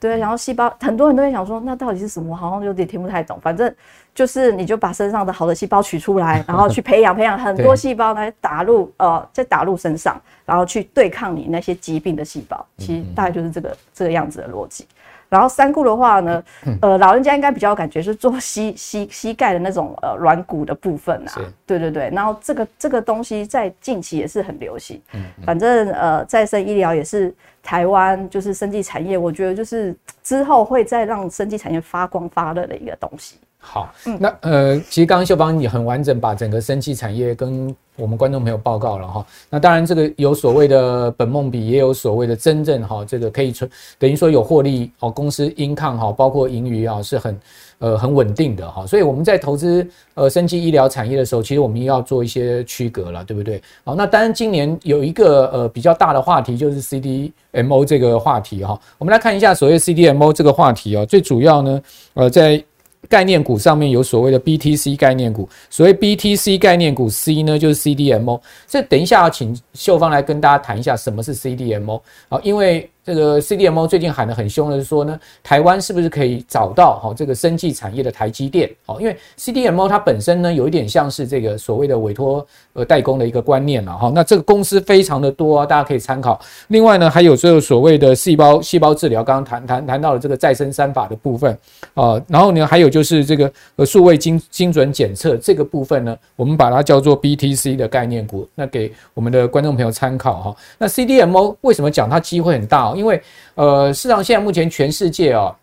[0.00, 2.34] 对，然后细胞很多人都会想说，那到底是什么？
[2.36, 3.38] 好像有点听不太懂。
[3.40, 3.72] 反正
[4.12, 12.66] 就是你就把身上的好的细胞取出来，然后去培养培养很多细胞来打入呃，再打入身上，然后去对抗你那些疾病的细胞。
[12.76, 14.84] 其实大概就是这个这个样子的逻辑。
[15.30, 16.42] 然后三顾的话呢，
[16.82, 21.40] 呃，老人家应该比较有感觉，是做膝 膝膝盖的那种呃软骨的部分啊。
[21.64, 22.10] 对对对。
[22.12, 25.00] 然后这个这个东西在近期也是很流行。
[25.14, 25.22] 嗯。
[25.46, 33.36] 反正呃，再生医疗也是台湾就是生技产业，我觉得就是之后会再让生技产业发光发热的一个东西。
[33.62, 39.24] 好，那呃，其实刚刚秀芳也很完整把整个生技产业跟我们观众朋友报告了哈。
[39.50, 47.38] 那当然这个有所谓的本梦比，也有所谓的真正哈，这个可以存，等于说有获利哦，公司 income 哈，包括盈余啊是很
[47.78, 48.86] 呃很稳定的哈。
[48.86, 53.62] 所以我们在投资呃生技医疗产业的时候，其实我们要做一些区隔了，对不对？
[53.84, 58.80] 好，那当然今年有一个呃比较大的话题就是 CDMO 这个话题哈。
[58.96, 61.82] 我们来看一下所谓 CDMO 这个话题啊，最主要呢
[62.14, 62.64] 呃在。
[63.10, 68.40] 概念股上面有所谓的 BTC 概念股，所谓 BTC 概念股 C 呢，就是 CDMO。
[68.66, 72.88] 这等一下要请秀芳来跟大家谈一下什么是 CDMO 啊，因为。
[73.10, 78.70] 这个 CDMO 最近喊得很凶的是说呢，台湾是不是可以找到哈这个生技产业的台积电？
[78.86, 84.12] 哦，因为 CDMO 它本身呢有一点像是这个所谓的委托呃代工的一个观念了哈。
[84.14, 86.40] 那这个公司非常的多，大家可以参考。
[86.68, 91.58] 另外呢，还有这个所谓的细胞细胞治疗，刚刚谈谈谈到了这个再生三法的部分
[91.94, 92.22] 啊。
[92.28, 100.56] 然后呢，还有就是这个呃数位精精准检测这个部分呢，我们把它叫做 BTC 的概念股，那给我们的观众朋友参考哈。
[100.78, 102.94] 那 CDMO 为什么讲它机会很大？
[103.00, 103.20] 因为
[103.54, 105.56] 呃，市场现在目前全世界啊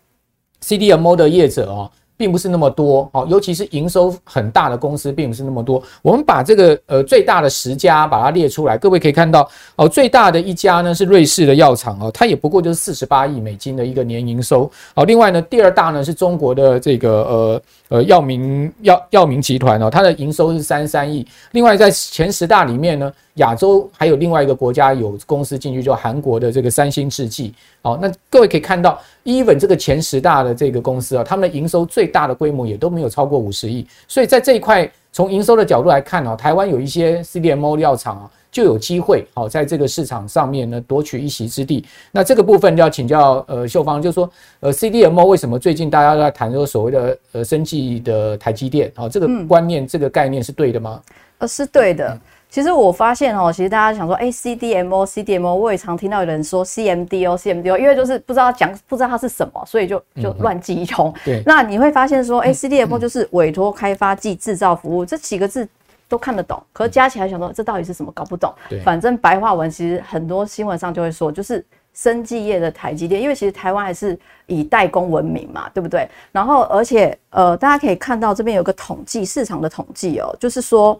[0.61, 1.89] ，CDMO 的业者啊。
[2.19, 5.79] 并不是那么多，哦，尤其是营收很大的公司，并不是那么多。
[6.01, 14.67] 我们把这个呃最大的十家把它列出来，各位可以看到，哦，最大的一家呢是瑞士的药厂哦，它也不过就是四十八亿美金的一个年营收。
[14.95, 21.23] 好，另外呢，第二大呢是中国的这个呃呃药明药药明集团哦，它的营收是三十三亿。
[21.51, 27.53] 另外在前十大里面呢，亚洲还有另外一个国家有公司进去，就韩国的这个三星制剂。
[27.81, 41.85] 好，那各位可以看到，even 这个前十大的这个公司啊，他们的营收最大的规模也都没有超过五十亿，所以在这一块从营收的角度来看哦，台湾有一些 CDMO 药厂啊，就有机会好在这个市场上面呢夺取一席之地。
[42.11, 48.91] 那这个部分就要请教呃秀芳，就是说呃 CDMO 为什么最近大家都在谈说所谓的呃生技的台积电？
[48.95, 51.01] 好，这个观念这个概念是对的吗？
[51.37, 52.19] 呃，是对的。
[52.49, 61.13] 其实我发现哦，其实大家想说，哎，CDMO、CDMO，我也常听到有人说 CMDO、CMDO，因为就是不知道讲，不知道它是什么，所以就就乱记一通。
[61.25, 65.67] 对，那你会发现说，哎， CDMO 就是委托开发暨制造服务，这几个字
[66.07, 68.09] 都看得懂，可是加起来想说，这到底是什么？
[68.13, 68.51] 搞不懂。
[68.69, 76.09] 对，反正白话文其实很多新闻上就会说，就是生技业的台积电，因为其实台湾还是以代工闻名嘛，对不对？
[76.31, 80.99] 然后而且呃，大家可以看到这边有个统计市场的统计哦，就是说。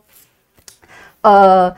[1.28, 1.76] 呃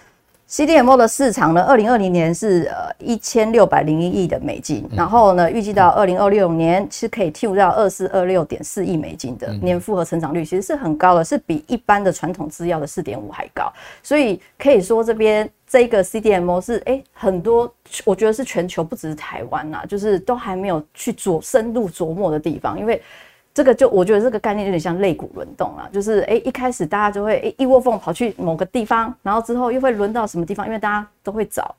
[0.48, 17.74] ，CDMO 的市场呢，二零二零年是呃一千六百零一亿的美金，然后呢，预计到二零二六年是可以进入到二四二六点四亿美金的年复合成长率，其实是很高的，是比一般的传统制药的四点五还高，所以可以说这边这个 CDMO 是哎、欸、很多，
[18.06, 23.02] 我觉得是全球不只是台湾呐，就是都还没有去琢深入琢磨的地方，因为。
[23.60, 31.76] 这个就我觉得这个概念有点像肋骨轮动啊，就是哎一开始大家就会哎一窝蜂跑去某个地方，然后之后又会轮到什么地方，因为大家都会找，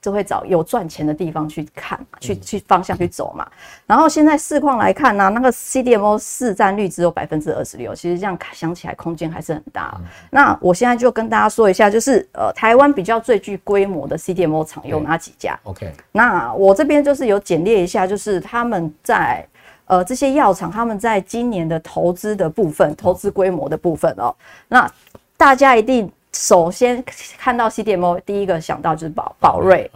[0.00, 3.44] 都会找有赚钱的地方去看，去去方向去走嘛。
[3.84, 10.00] 然后现在市况来看呢、啊，那个 CDMO 市占率只有百分之二十六，其实这样想起来空间还是很大。
[10.30, 19.44] 那我现在就跟大家说一下，就是呃台湾比较最具规模的 CDMO 厂有哪几家？OK，那我这边就是有简列一下，就是他们在。
[19.92, 24.34] 呃，这些药厂他们在今年的投资的部分，投资规模的部分哦，
[24.68, 24.90] 那
[25.36, 27.04] 大家一定首先
[27.36, 29.90] 看到 CDMO，第一个想到就是宝宝瑞。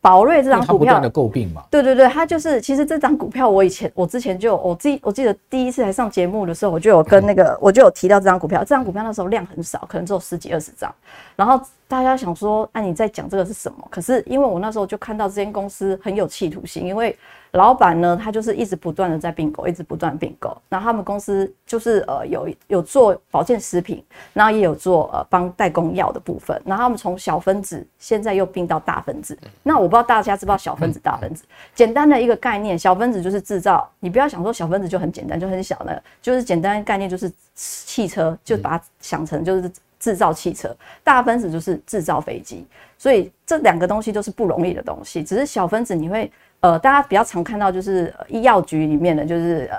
[0.00, 1.64] 宝瑞这张股票的诟病嘛？
[1.68, 10.94] 对对对，它就是其实这张股票，我以前我之前就我记我记得第一次来上节目的时候，我就有跟那个我就有提到这张股票，这张股票那时候量很少，可能只有十几二十张，
[11.34, 11.60] 然后。
[11.88, 13.78] 大家想说，那、啊、你在讲这个是什么？
[13.88, 17.16] 可是因为我那时候就看到这间公司很有企图心，因为
[17.52, 20.56] 老板呢，他就是一直不断的在并购，一直不断并购。
[20.68, 26.60] 然后他们公司就是呃有有做保健食品，然后也有做呃帮代工药的部分。
[26.64, 29.38] 然后他们从小分子现在又并到大分子。
[29.62, 31.44] 那我不知道大家知不知道小分子、大分子？
[31.74, 33.88] 简单的一个概念，小分子就是制造。
[34.00, 39.70] 你不要想说小分子就很简单，就很小呢，就是简单的概念就是汽车，就把它想成就是。
[39.98, 42.66] 制造汽车，大分子就是制造飞机，
[42.98, 45.22] 所以这两个东西都是不容易的东西。
[45.22, 46.30] 只是小分子你会
[46.60, 49.78] 呃，大家比较常看到就是医药局里面的，就是呃，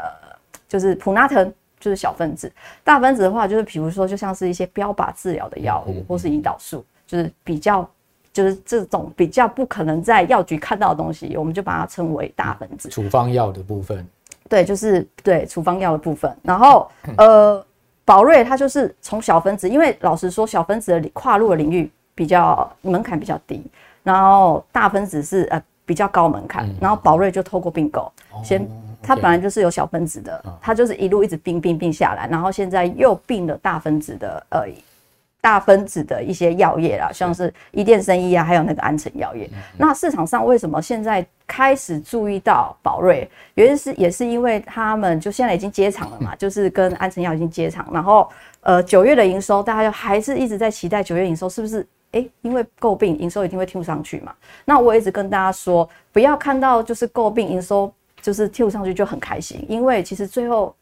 [0.67, 2.51] 就是普拿疼，就是小分子。
[2.83, 7.89] 大分子的话，就是比如说就像是一些标靶治疗的药物或是胰岛素，就是比较
[8.31, 12.89] 就是这种比较不可能在药局看到的东西，我们就把它称为大分子。
[12.89, 14.07] 处方药的部分，
[14.49, 16.35] 对，就是对处方药的部分。
[16.41, 17.63] 然后呃。
[18.07, 23.61] 宝瑞它就是从小分子，因为老实说，小分子的跨入的领域比较门槛比较低，
[24.01, 28.09] 然后大分子是呃比较高门槛，然后宝瑞就透过并购，
[28.41, 28.65] 先
[29.03, 34.61] 它本来就是有小分子的，它就是一路一直并并并下来，然后现在又并了大分子的呃。
[35.39, 39.49] 大分子的一些药业啦，像是伊甸生医啊，还有那个安诚药业。
[39.77, 43.27] 那市场上为什么现在开始注意到宝瑞？
[43.55, 48.29] 原因是也是因为他们就现在已经接厂了嘛， 就是跟安诚药已经接厂，然后
[48.61, 51.81] 呃九月的营收，大家就还是一直在期待九月营收是不是？
[52.11, 54.33] 哎、欸，因为诟病营收一定会跳上去嘛。
[54.65, 60.75] 那我一直跟大家说，不要看到就是诟病营收就是跳上去就很开心，因为其实最后。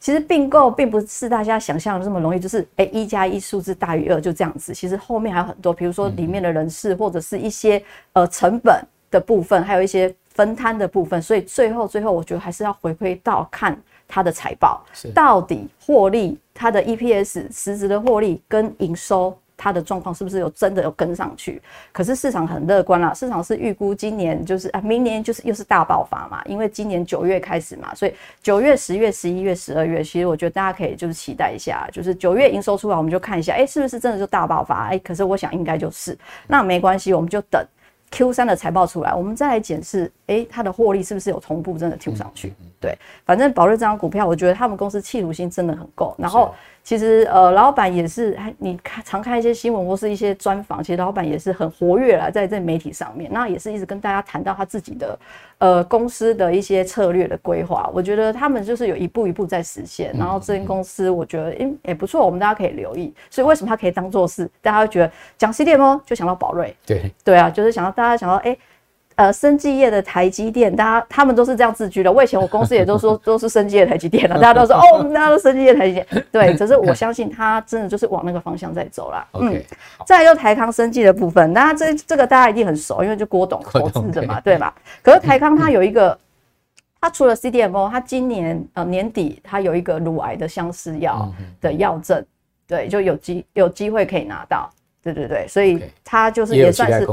[0.00, 4.74] 其实并购并不是大家想象的这么容易，就是哎一加一数字大于二就这样子。
[4.74, 11.22] 其实后面还有很多，比如说里面的人事或者是一些呃成本的部分，还有一些分摊的部分。
[11.22, 19.32] 所以最后最后，我觉得还是要回归到看它的财报，到底获利，它的 EPS 实质的获利跟营收。
[19.56, 21.62] 它的状况是不是有真的有跟上去？
[21.92, 34.86] 可是市场很乐观啦，市场是预估今年就是啊，明年就是又是大爆发嘛，因为今年九月开始嘛，所以九月、十月、十一月、十二月，其实我觉得大家可以就是期待一下，就是九月营收出来，我们就看一下，哎、欸，是不是真的就大爆发？
[34.86, 37.64] 哎、欸，可是我想应该就是，那没关系，我们就等
[38.14, 42.54] Q 三的财报出来，我们再来检视，哎、欸，它的获利是不是有同步真的 Q 上去？
[42.80, 42.96] 对，
[43.26, 46.54] 反正宝瑞这张股票，我觉得他们公司企图心真的很够，然后。
[46.84, 55.18] 其实，呃，老板也是，你看常看一些新闻或是一些专访，其实老板也是很活跃啦，在这媒体上面，那也是一直跟大家谈到他自己的，
[55.56, 57.90] 呃，公司的一些策略的规划。
[57.94, 63.14] 我觉得他们就是有一步一步在实现，然后这间公司我觉得，诶、欸，也不错，我们大家可以留意。
[63.30, 68.58] 所以为什么他可以当做是，大家会觉得讲 CDMO 就想到宝瑞，对，对啊，就是想到大家想到，诶、欸。
[69.16, 72.10] 呃，生技业的台积电，大家他们都是这样自居的。
[72.10, 76.06] 我以前我公司也都说 都是生技业台积电了，大家都说哦， 大家都生技业台积电。
[76.32, 79.24] 对， 可是我相信它真的就是往那个方向在走啦。
[79.34, 79.62] 嗯，
[80.04, 84.74] 再来就台康生技的部分，那这这个大家一定很熟，因为就郭董投资的嘛，对吧？
[85.00, 86.18] 可是台康它有一个，
[87.00, 92.24] 它除了 CDMO，它今年呃年底它有一个乳癌的相似药的药证，
[92.66, 94.68] 对，就有机有机会可以拿到。
[95.04, 97.06] 对对对，所以它就是也算是，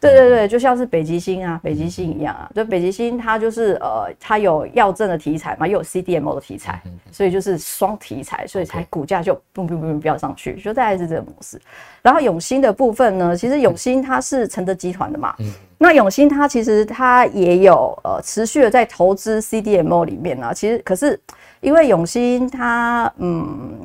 [0.00, 11.60] 对对对，就像是北极星啊，北极星一样啊，就北极星它就是呃，它有药证的题材嘛，又有 CDMO 的题材，所以就是双题材，所以才股价就嘣嘣嘣飙上去，就大概是这个模式。
[12.00, 15.34] 然后永兴的部分呢，其实永兴它是承德集团的嘛，
[15.78, 21.18] 那永兴它其实它也有呃持续的在投资 CDMO 里面啊，其实可是
[21.60, 23.78] 因为永兴它嗯，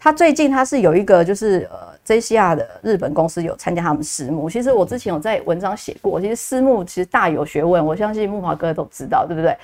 [0.00, 1.88] 他最近他是有一个就是呃。
[2.02, 4.50] JCR 的日本公司有参加他们私募。
[4.50, 9.56] 其实我之前有在文章写过，其实私募其实大有学问，我相信木华哥都知道，对不对？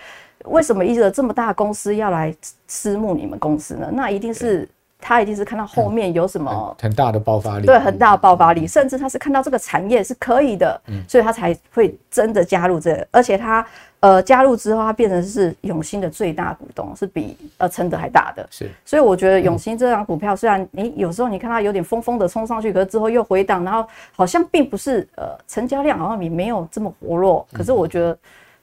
[0.44, 2.32] 为什么一个这么大公司要来
[2.68, 3.88] 私募你们公司呢？
[3.92, 4.68] 那一定是。
[4.98, 13.64] 他一定是看到后面有什么很，大的爆发力，对，很大的爆发力，甚至他是看到这个产业是可以的，嗯，所以他才会真的加入这个，而且他
[14.00, 28.16] 呃加入之后，他变成是永兴的最大股东，是比呃承德还大的，是，所以我觉得永兴这张股票虽然你有时候你看它有点疯疯的冲上去，可是之后又回档，然后好像并不是呃成交量好像也没有这么活络，可是我觉得。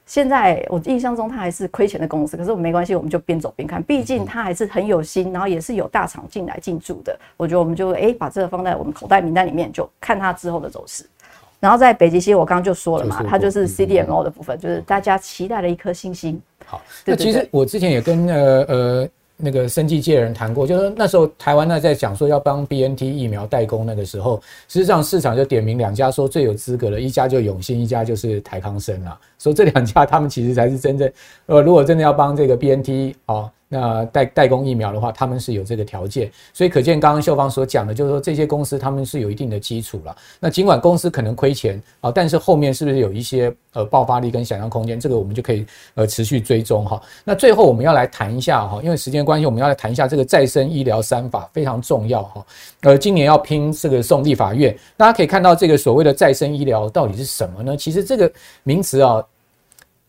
[0.06, 3.82] 现在我印象中，它还是亏钱的公司，可是我没关系，我们就边走边看。
[3.82, 7.18] 毕竟它还是很有心，然后也是有大厂进来进驻的。
[7.36, 11.04] 我觉得我们就诶、欸，把这个放在我们口袋名单里面，就看它之后的走势。
[11.58, 16.40] 然后在北极星，我刚刚就说了嘛，它就是 CDMO 的部分，就是大家期待的一颗星星。
[16.66, 19.08] 好，那其实我之前也跟呃呃。
[19.44, 31.12] 那个生技界人谈过，就是那时候台湾呢在讲说要帮 BNT 疫苗代工，那个时候，实际上市场就点名两家说最有资格的，一家就永新，一家就是台康生啊，说这两家他们其实才是真正，
[31.46, 33.50] 呃，如果真的要帮这个 BNT 哦。
[33.74, 40.16] 那代代工疫苗的话，他们是有这个条件，所以可见刚刚秀芳所讲的，就是说这些公司他们是有一定的基础了。
[40.38, 45.00] 那尽管公司可能亏钱啊，但是后面是不是有一些呃爆发力跟想象空间？
[45.00, 47.02] 这个我们就可以呃持续追踪哈。
[47.24, 52.46] 那最后我们要来谈一下哈，因为时间关系，我们要来谈一下这个再生医疗三法非常重要哈。
[52.82, 57.76] 呃，今年要拼这个送立法院，大家可以看到这个所谓的再生医疗到底是什么呢？
[57.76, 58.30] 其实这个
[58.62, 59.20] 名词啊。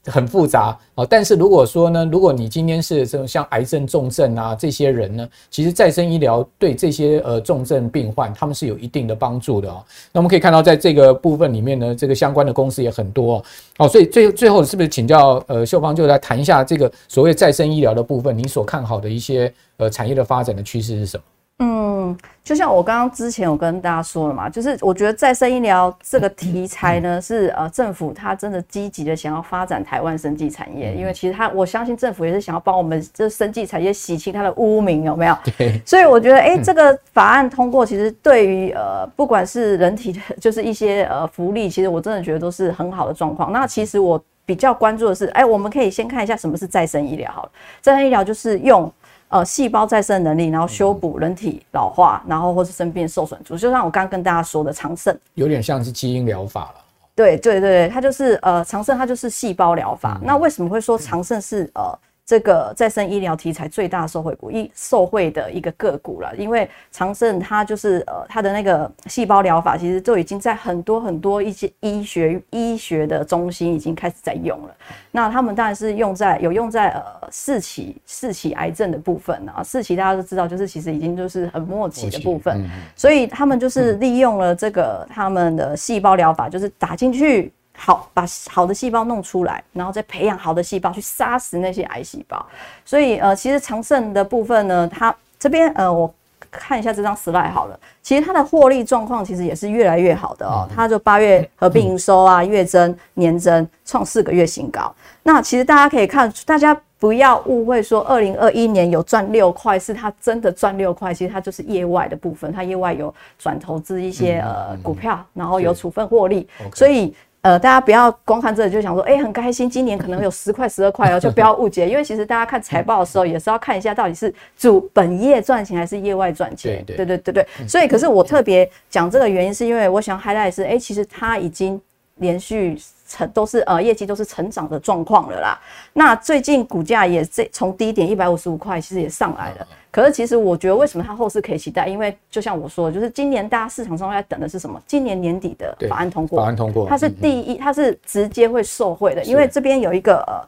[0.05, 9.83] 很复杂啊，但是如果说呢，如果你今天是这种像癌症重症啊这些人呢，其实再生医疗对这些呃重症病患他们是有一定的帮助的哦。
[10.11, 13.43] 那我们可以看到，在这个部分里面呢，这个相关的公司也很多
[13.77, 13.87] 哦。
[13.87, 21.23] 所以最最后是不是请教呃秀芳就来谈一下这个所谓再生医疗的部分，你所看好的一些呃产业的发展的趋势是什么？
[21.59, 35.37] 嗯，就像我刚刚之前有跟大家说了嘛，就是我觉得再生医疗这个题材呢，是呃政府他真的积极的想要发展台湾生技产业，因为其实他我相信政府也是想要帮我们这生技产业洗清它的污名，有没有？
[35.57, 35.81] 对。
[35.85, 43.53] 所以我觉得，哎，这个法案通过，其实对于呃不管是人体的， 就是一些呃福利，其实我真的觉得都是很好的状况。
[43.53, 47.51] 那其实我比较关注的是，哎，我们可以先看一下什么是再生医疗好了。
[47.81, 48.91] 再生医疗就是用。
[49.27, 56.75] 呃，细胞再生能力，然后修补人体老化，然后或是生病受损组织，就像我刚刚跟大家说的长盛，有点像是基因疗法了。
[57.15, 60.19] 对对对，它就是呃长盛，它就是细胞疗法。
[60.21, 61.99] 嗯、那为什么会说长盛是呃？
[62.25, 74.75] 这个再生医疗题材最大受惠股，一受惠的一个个股了，因为长盛它就是呃它的那个细胞疗法，其实就已经在很多很多一些医学医学的中心已经开始在用了。
[75.11, 87.53] 那他们当然是用在有用在呃四期四期癌症的部分啊，四期大家都知道，就是其实已经就是很末期的部分，所以他们就是利用了这个他们的细胞疗法，就是打进去。
[87.77, 92.43] 好，把好的细胞弄出来，然后再培养好的细胞去杀死那些癌细胞。
[92.85, 96.11] 所以呃，其实长盛的部分呢，它这边呃，我
[96.49, 97.77] 看一下这张 slide 好了。
[98.01, 100.67] 其实它的获利状况其实也是越来越好的哦。
[100.73, 104.93] 它就八月合并营收啊，月增、年增创四个月新高。
[105.21, 111.13] 那其实大家可以看，大家不要误会说二零二一年有赚六块，是它真的赚六块。
[111.13, 117.13] 其实它就是业外的部分，它业外有转投资一些呃股票，然后有处分获利，所以。
[117.45, 126.83] 呃，大家不要光看这里就想说，哎、欸，很开心，今年可能有十块、十二块哦，就不要误解，因为其实大家看财报的时候也是要看一下到底是主本业赚钱还是业外赚钱。
[126.87, 127.47] 对对对对对。
[127.67, 131.79] 所以，可是我特别讲这个原因，是因为我想 highlight 是，哎、欸，其实它已经
[132.19, 135.59] 连续成都是呃业绩都是成长的状况了啦。
[135.93, 139.67] 那最近股价也这从低点一百五十五块，其实也上来了。
[139.91, 141.87] 可是其实我觉得，为什么它后市可以期待？
[141.87, 144.81] 因为就像我说的，就是今年大家市场上在等的是什么？
[144.85, 149.23] 今年年底的法案通过，法案通过，它是第一，它是直接会受惠的。
[149.23, 150.41] 因为这边有一个呃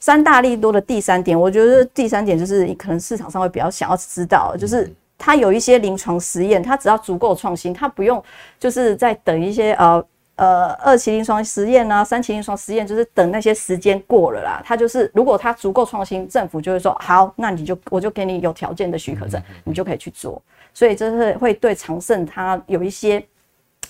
[0.00, 8.22] 三大利多的第三点，我觉得第三点就是可能市场上会比较想要知道，就是它有一些临床实验，它只要足够创新，它不用
[8.58, 10.04] 就是在等一些呃。
[10.38, 14.62] 呃，二期临床实验啊，三期临床实验，就是等那些时间过了啦。
[14.64, 20.40] 它就是如果它足够创新，政府就会说好，那你就我就给你有条件的许可证，你就可以去做。
[20.72, 23.20] 所以这是会对长盛它有一些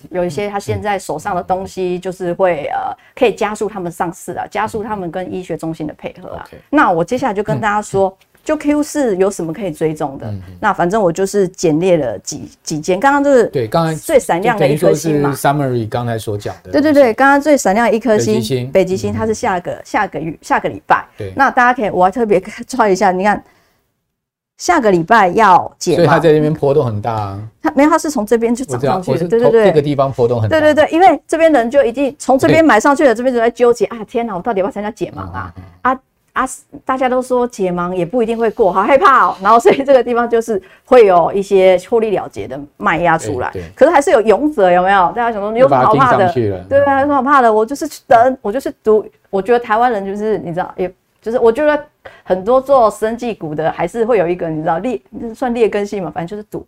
[0.09, 6.49] 有一些他现在手上的东西，就是会呃可以加速他们上市啊，加速他们跟医学中心的配合啊。
[6.71, 8.17] 那我接下来就跟大家说。
[8.49, 10.27] 就 Q 四有什么可以追踪的？
[10.27, 15.35] 嗯、那反正我就是简列了几几间，刚刚就是对，刚才最闪亮的一颗星嘛。
[15.35, 21.07] Summary 刚才所讲的，对对对，刚刚最闪亮的一颗星，北极星，它是下个、嗯、下个月下个礼拜。
[21.19, 23.45] 对，那大家可以，我还特别 抓一下，你看
[24.57, 27.39] 下个礼拜要解，所以它在那边波动很大啊。
[27.61, 30.59] 它没有，它是从这边就涨上去的，对对对，这个地方波动很大。
[30.59, 35.53] 对对对，因为这边人就已经从这边买上去了，这边就在纠结啊，天哪，我到底要不要参加解盲啊？
[35.83, 36.01] 啊
[36.39, 36.49] 啊，
[36.85, 39.37] 大家都说解盲也不一定会过，好害怕哦。
[39.43, 45.09] 然后所以这个地方就是会有一些获利了结的卖压出来，可是还是有勇者有没有？
[45.09, 46.33] 大家想说你有什么好怕的？
[46.69, 47.53] 对啊，有什么好怕的？
[47.53, 49.05] 我就是去等，我就是赌。
[49.31, 50.93] 我觉得台湾人就是你知道也。
[51.21, 51.85] 就是我觉得
[52.23, 54.99] 很多做生技股的还是会有一个你知道劣
[55.35, 56.65] 算劣根性嘛，反正就是赌，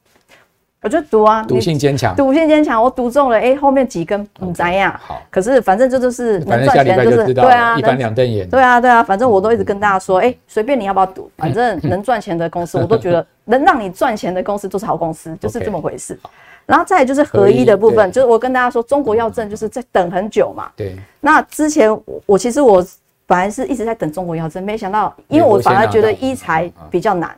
[0.82, 16.18] 我就赌啊，赌性坚强，赌性坚强，我赌中了，哎、欸，后面几根不怎样，好，可是反正这就是能赚钱就是对啊，一翻两瞪眼，对啊对啊，反正我都一直跟大家说，哎、欸，随便你要不要赌， 反正能赚钱的公司，我都觉得 能让你赚钱的公司都是好公司，就是这么回事。
[16.64, 21.90] 然后再来就是合一的部分，就是我跟大家说，中国药证就是在等很久嘛，对，那之前
[22.26, 22.84] 我其实我。
[23.26, 27.30] 本来是一直在等中国药证，没想到，因为我反而觉得医材比较难，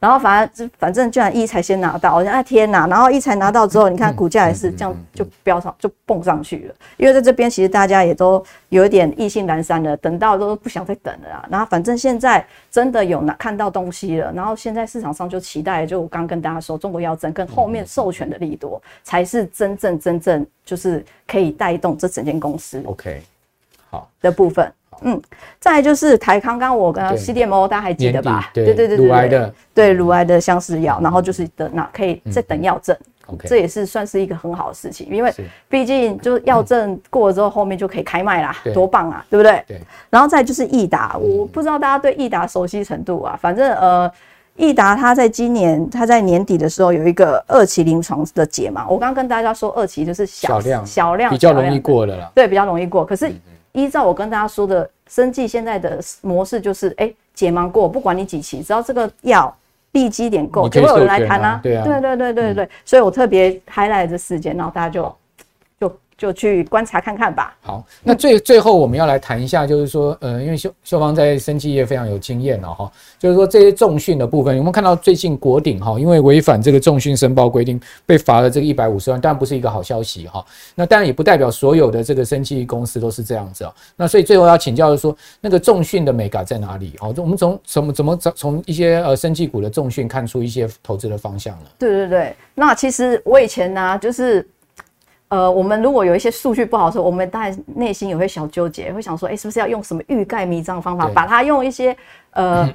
[0.00, 2.86] 然后反正就反正居然医材先拿到，我想哎天哪！
[2.86, 6.74] 然后一才拿到之后，你看股价也是这样就飙上就蹦上去了。
[6.96, 11.44] 因为在这边其实大家也都有一点意兴阑珊了，等到都不想再等了啊。
[11.50, 23.20] 然后反正现在真的有拿看到东西了，然后现在市场上就期待，就我刚跟大家说，中国药证跟后面授权的利多才是真正真正就是可以带动这整间公司 OK
[23.90, 24.72] 好的部分。
[25.02, 25.20] 嗯，
[25.60, 28.50] 再来就是台康，刚刚我跟他 CDMO，大家还记得吧？
[28.52, 32.96] 对对对对对，乳癌的，对乳癌的相似药，然后就是等那可以再等药证
[33.26, 35.32] ，OK，这也是算是一个很好的事情，因为
[35.68, 39.62] 毕竟就是药证过了之后，后面就可以开卖啦，多棒啊，对不对？
[39.68, 39.80] 对。
[40.10, 44.10] 然后再就是益达，我不知道大家对益达熟悉程度啊，反正呃，
[44.56, 53.30] 益达它在今年它在年底的时候有一个二期临床的解嘛，我刚刚跟大家说二期就是小量小量比较容易过的啦，对，比较容易过，可是。
[53.72, 59.54] 依照我跟大家说的，生计现在的模式就是，哎、欸，解盲过，不管你几期，只要这个药
[59.92, 61.60] 利基点够，就会有人来谈啊。
[61.62, 65.14] 对啊，对对对对对，嗯、所以我特别 highlight 这事件，然后大家就。
[66.18, 67.56] 就去观察看看吧。
[67.62, 72.90] 好，那最最后我们要来谈一下，就是说，呃，因为秀秀芳在生技业非常有经验了哈，
[73.20, 80.44] 就是说这些重训的部分，我们看到最近国鼎哈，因为违反这个重训申报规定，被罚了这个一百五十万，当然不是一个好消息哈。
[80.74, 83.72] 那当然也不代表所有的这个生技公司都是这样子啊。
[83.94, 86.94] 那所以最后要请教的是说，那个重训的美感在哪里？
[86.98, 91.66] 好，我们从怎么怎么从一些呃生技股的重训看出一些投资的方向呢？
[91.78, 94.44] 对对对，那其实我以前呢、啊，就是。
[95.28, 101.94] 呃，我们如果有一些数据不好的时候，我们当然内心也会小纠结，会想说，哎，是不是要用什么欲盖弥彰的方法，把它用一些
[102.30, 102.66] 呃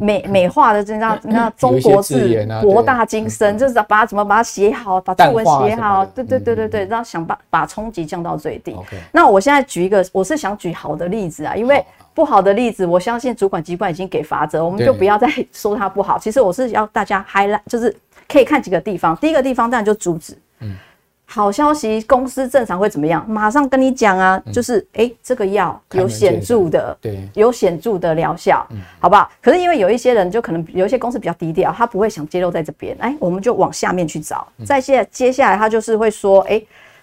[0.00, 8.76] 美美化的这样那中国字博大精深，就是把它怎么把它写好，把作文写好，对对对对对，然后想把把冲击降到最低。
[9.12, 16.18] 那我现在举一个，我是想举好的例子啊，因为不好的例子，我相信主管机关已经给罚则，我们就不要再说它不好。
[16.18, 17.96] 其实我是要大家 highlight，就是
[18.28, 19.16] 可以看几个地方。
[19.18, 20.74] 第一个地方当然就阻止，嗯。
[21.32, 23.24] 好消息，公司正常会怎么样？
[23.30, 29.30] 马上跟你讲啊，就是哎、欸，这个药有显著的，对，有显著的疗效，嗯，好不好？
[29.40, 34.44] 可是因为有一些人就可能有一些公司比较低调，他不会想揭露在这边，哎，我们就往下面去找。
[34.66, 36.60] 再接接下来，他就是会说，哎，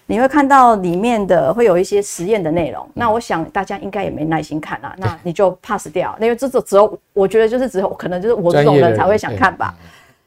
[0.07, 2.85] 你会看到里面的会有一些实验的内容。
[2.93, 9.73] 那我想大家应该也没耐心看啊，那你就 pass 掉，因为这这只有我觉得就是只有可能就是我这种人才会想看吧。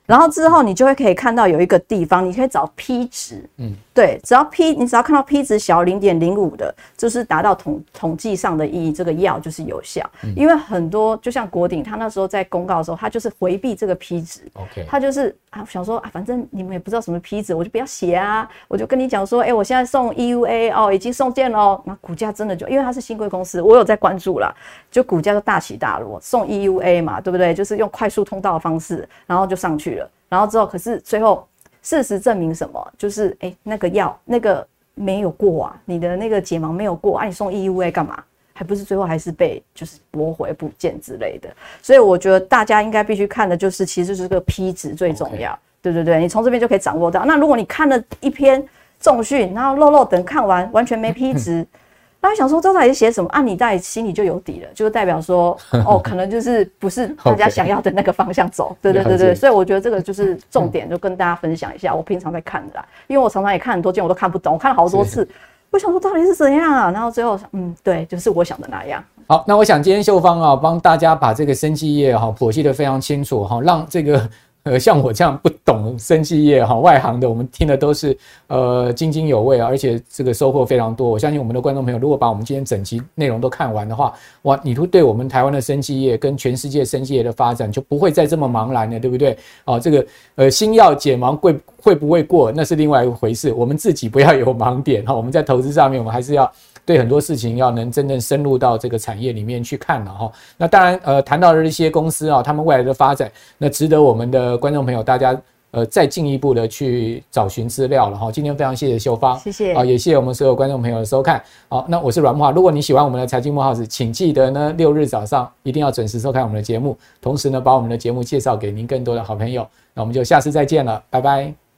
[0.06, 10.08] 然后之后你就会可以看到有一个地方，你可以找 P 值，嗯，对，只要 P，你只要看到 P 值小零点零五的，就是达到统统计上的意义，这个药就是有效。
[10.22, 24.54] 嗯、因为很多就像国鼎，他那时候在公告的时候，他就是回避这个 P 值，OK，他就是啊想说啊，反正你们也不知道什么 P 值，我就不要写啊，我就跟你讲说，哎，我现在送 EUA 哦，已经送件喽，那股价真的就因为它是新贵公司，我有在关注啦，
[24.90, 27.52] 就股价就大起大落，送 EUA 嘛，对不对？
[27.52, 30.10] 就是用快速通道的方式，然后就上去了。
[30.28, 31.44] 然后之后，可是最后
[31.82, 32.92] 事实证明什么？
[32.98, 38.22] 就是哎，那个药那个没有过啊，你的那个解盲没有过，啊，你送 EUA 干嘛？
[38.52, 41.48] 还不是最后还是被就是驳回补件之类的。
[41.80, 45.50] 所以我觉得大家应该必须看的就是，其实就是这个 P 值最重要。
[45.52, 45.58] Okay.
[45.82, 47.24] 对对对，你从这边就可以掌握到。
[47.24, 48.62] 那如果你看了一篇
[48.98, 51.62] 重讯，然后漏漏等看完完全没批值。
[51.62, 51.79] 大
[52.28, 53.30] 家想说这到底写什么？
[53.30, 55.56] 按、啊、你在心里就有底了，就是代表说，
[55.86, 58.76] 哦，可能就是不是大家想要的那个方向走。
[58.82, 61.94] 对对对对，所以我觉得这个就是重点，就跟大家分享一下。
[61.94, 65.26] 我平常在看的啦，因为我常常也看很多件，我都看不懂，我看了好多次。
[65.70, 66.90] 我想说到底是怎样啊？
[66.90, 69.02] 然后最后，嗯，对，就是我想的那样。
[69.26, 74.28] 好，那我想今天秀芳啊，帮大家把这个生技业哈剖析的非常清楚哈，让这个。
[74.64, 78.16] 呃，像我这样不懂生技业哈，外行的，我们听的都是
[78.48, 81.08] 呃津津有味，而且这个收获非常多。
[81.08, 89.36] 我相信我们的观众朋友，如果把我们今天整集内容都看完的话，哇，你会对我们台湾的生技业跟全世界生技业的发展就不会再这么茫然了，对不对？
[89.64, 93.52] 哦，这个呃新药解盲会会不会过，那是另外一回事。
[93.54, 96.50] 我们自己不要有盲点哈，我们在投资上面，我们还是要。
[96.84, 108.32] 对很多事情要能真正深入到这个产业里面去看了哈，那当然呃谈到了一些公司啊，他们未来的发展，那值得我们的观众朋友大家呃再进一步的去找寻资料了哈。
[108.32, 111.42] 今天非常谢谢秀芳，谢谢啊，也谢谢我们所有观众朋友的收看。
[111.68, 119.66] 好，那我是阮慕驊，如果你喜欢我们的财经慕 House，请记得呢六日早上一定要准时收看我们的节目，同时呢把我们的节目介绍给您更多的好朋友。
[119.94, 121.69] 那我们就下次再见了，拜拜。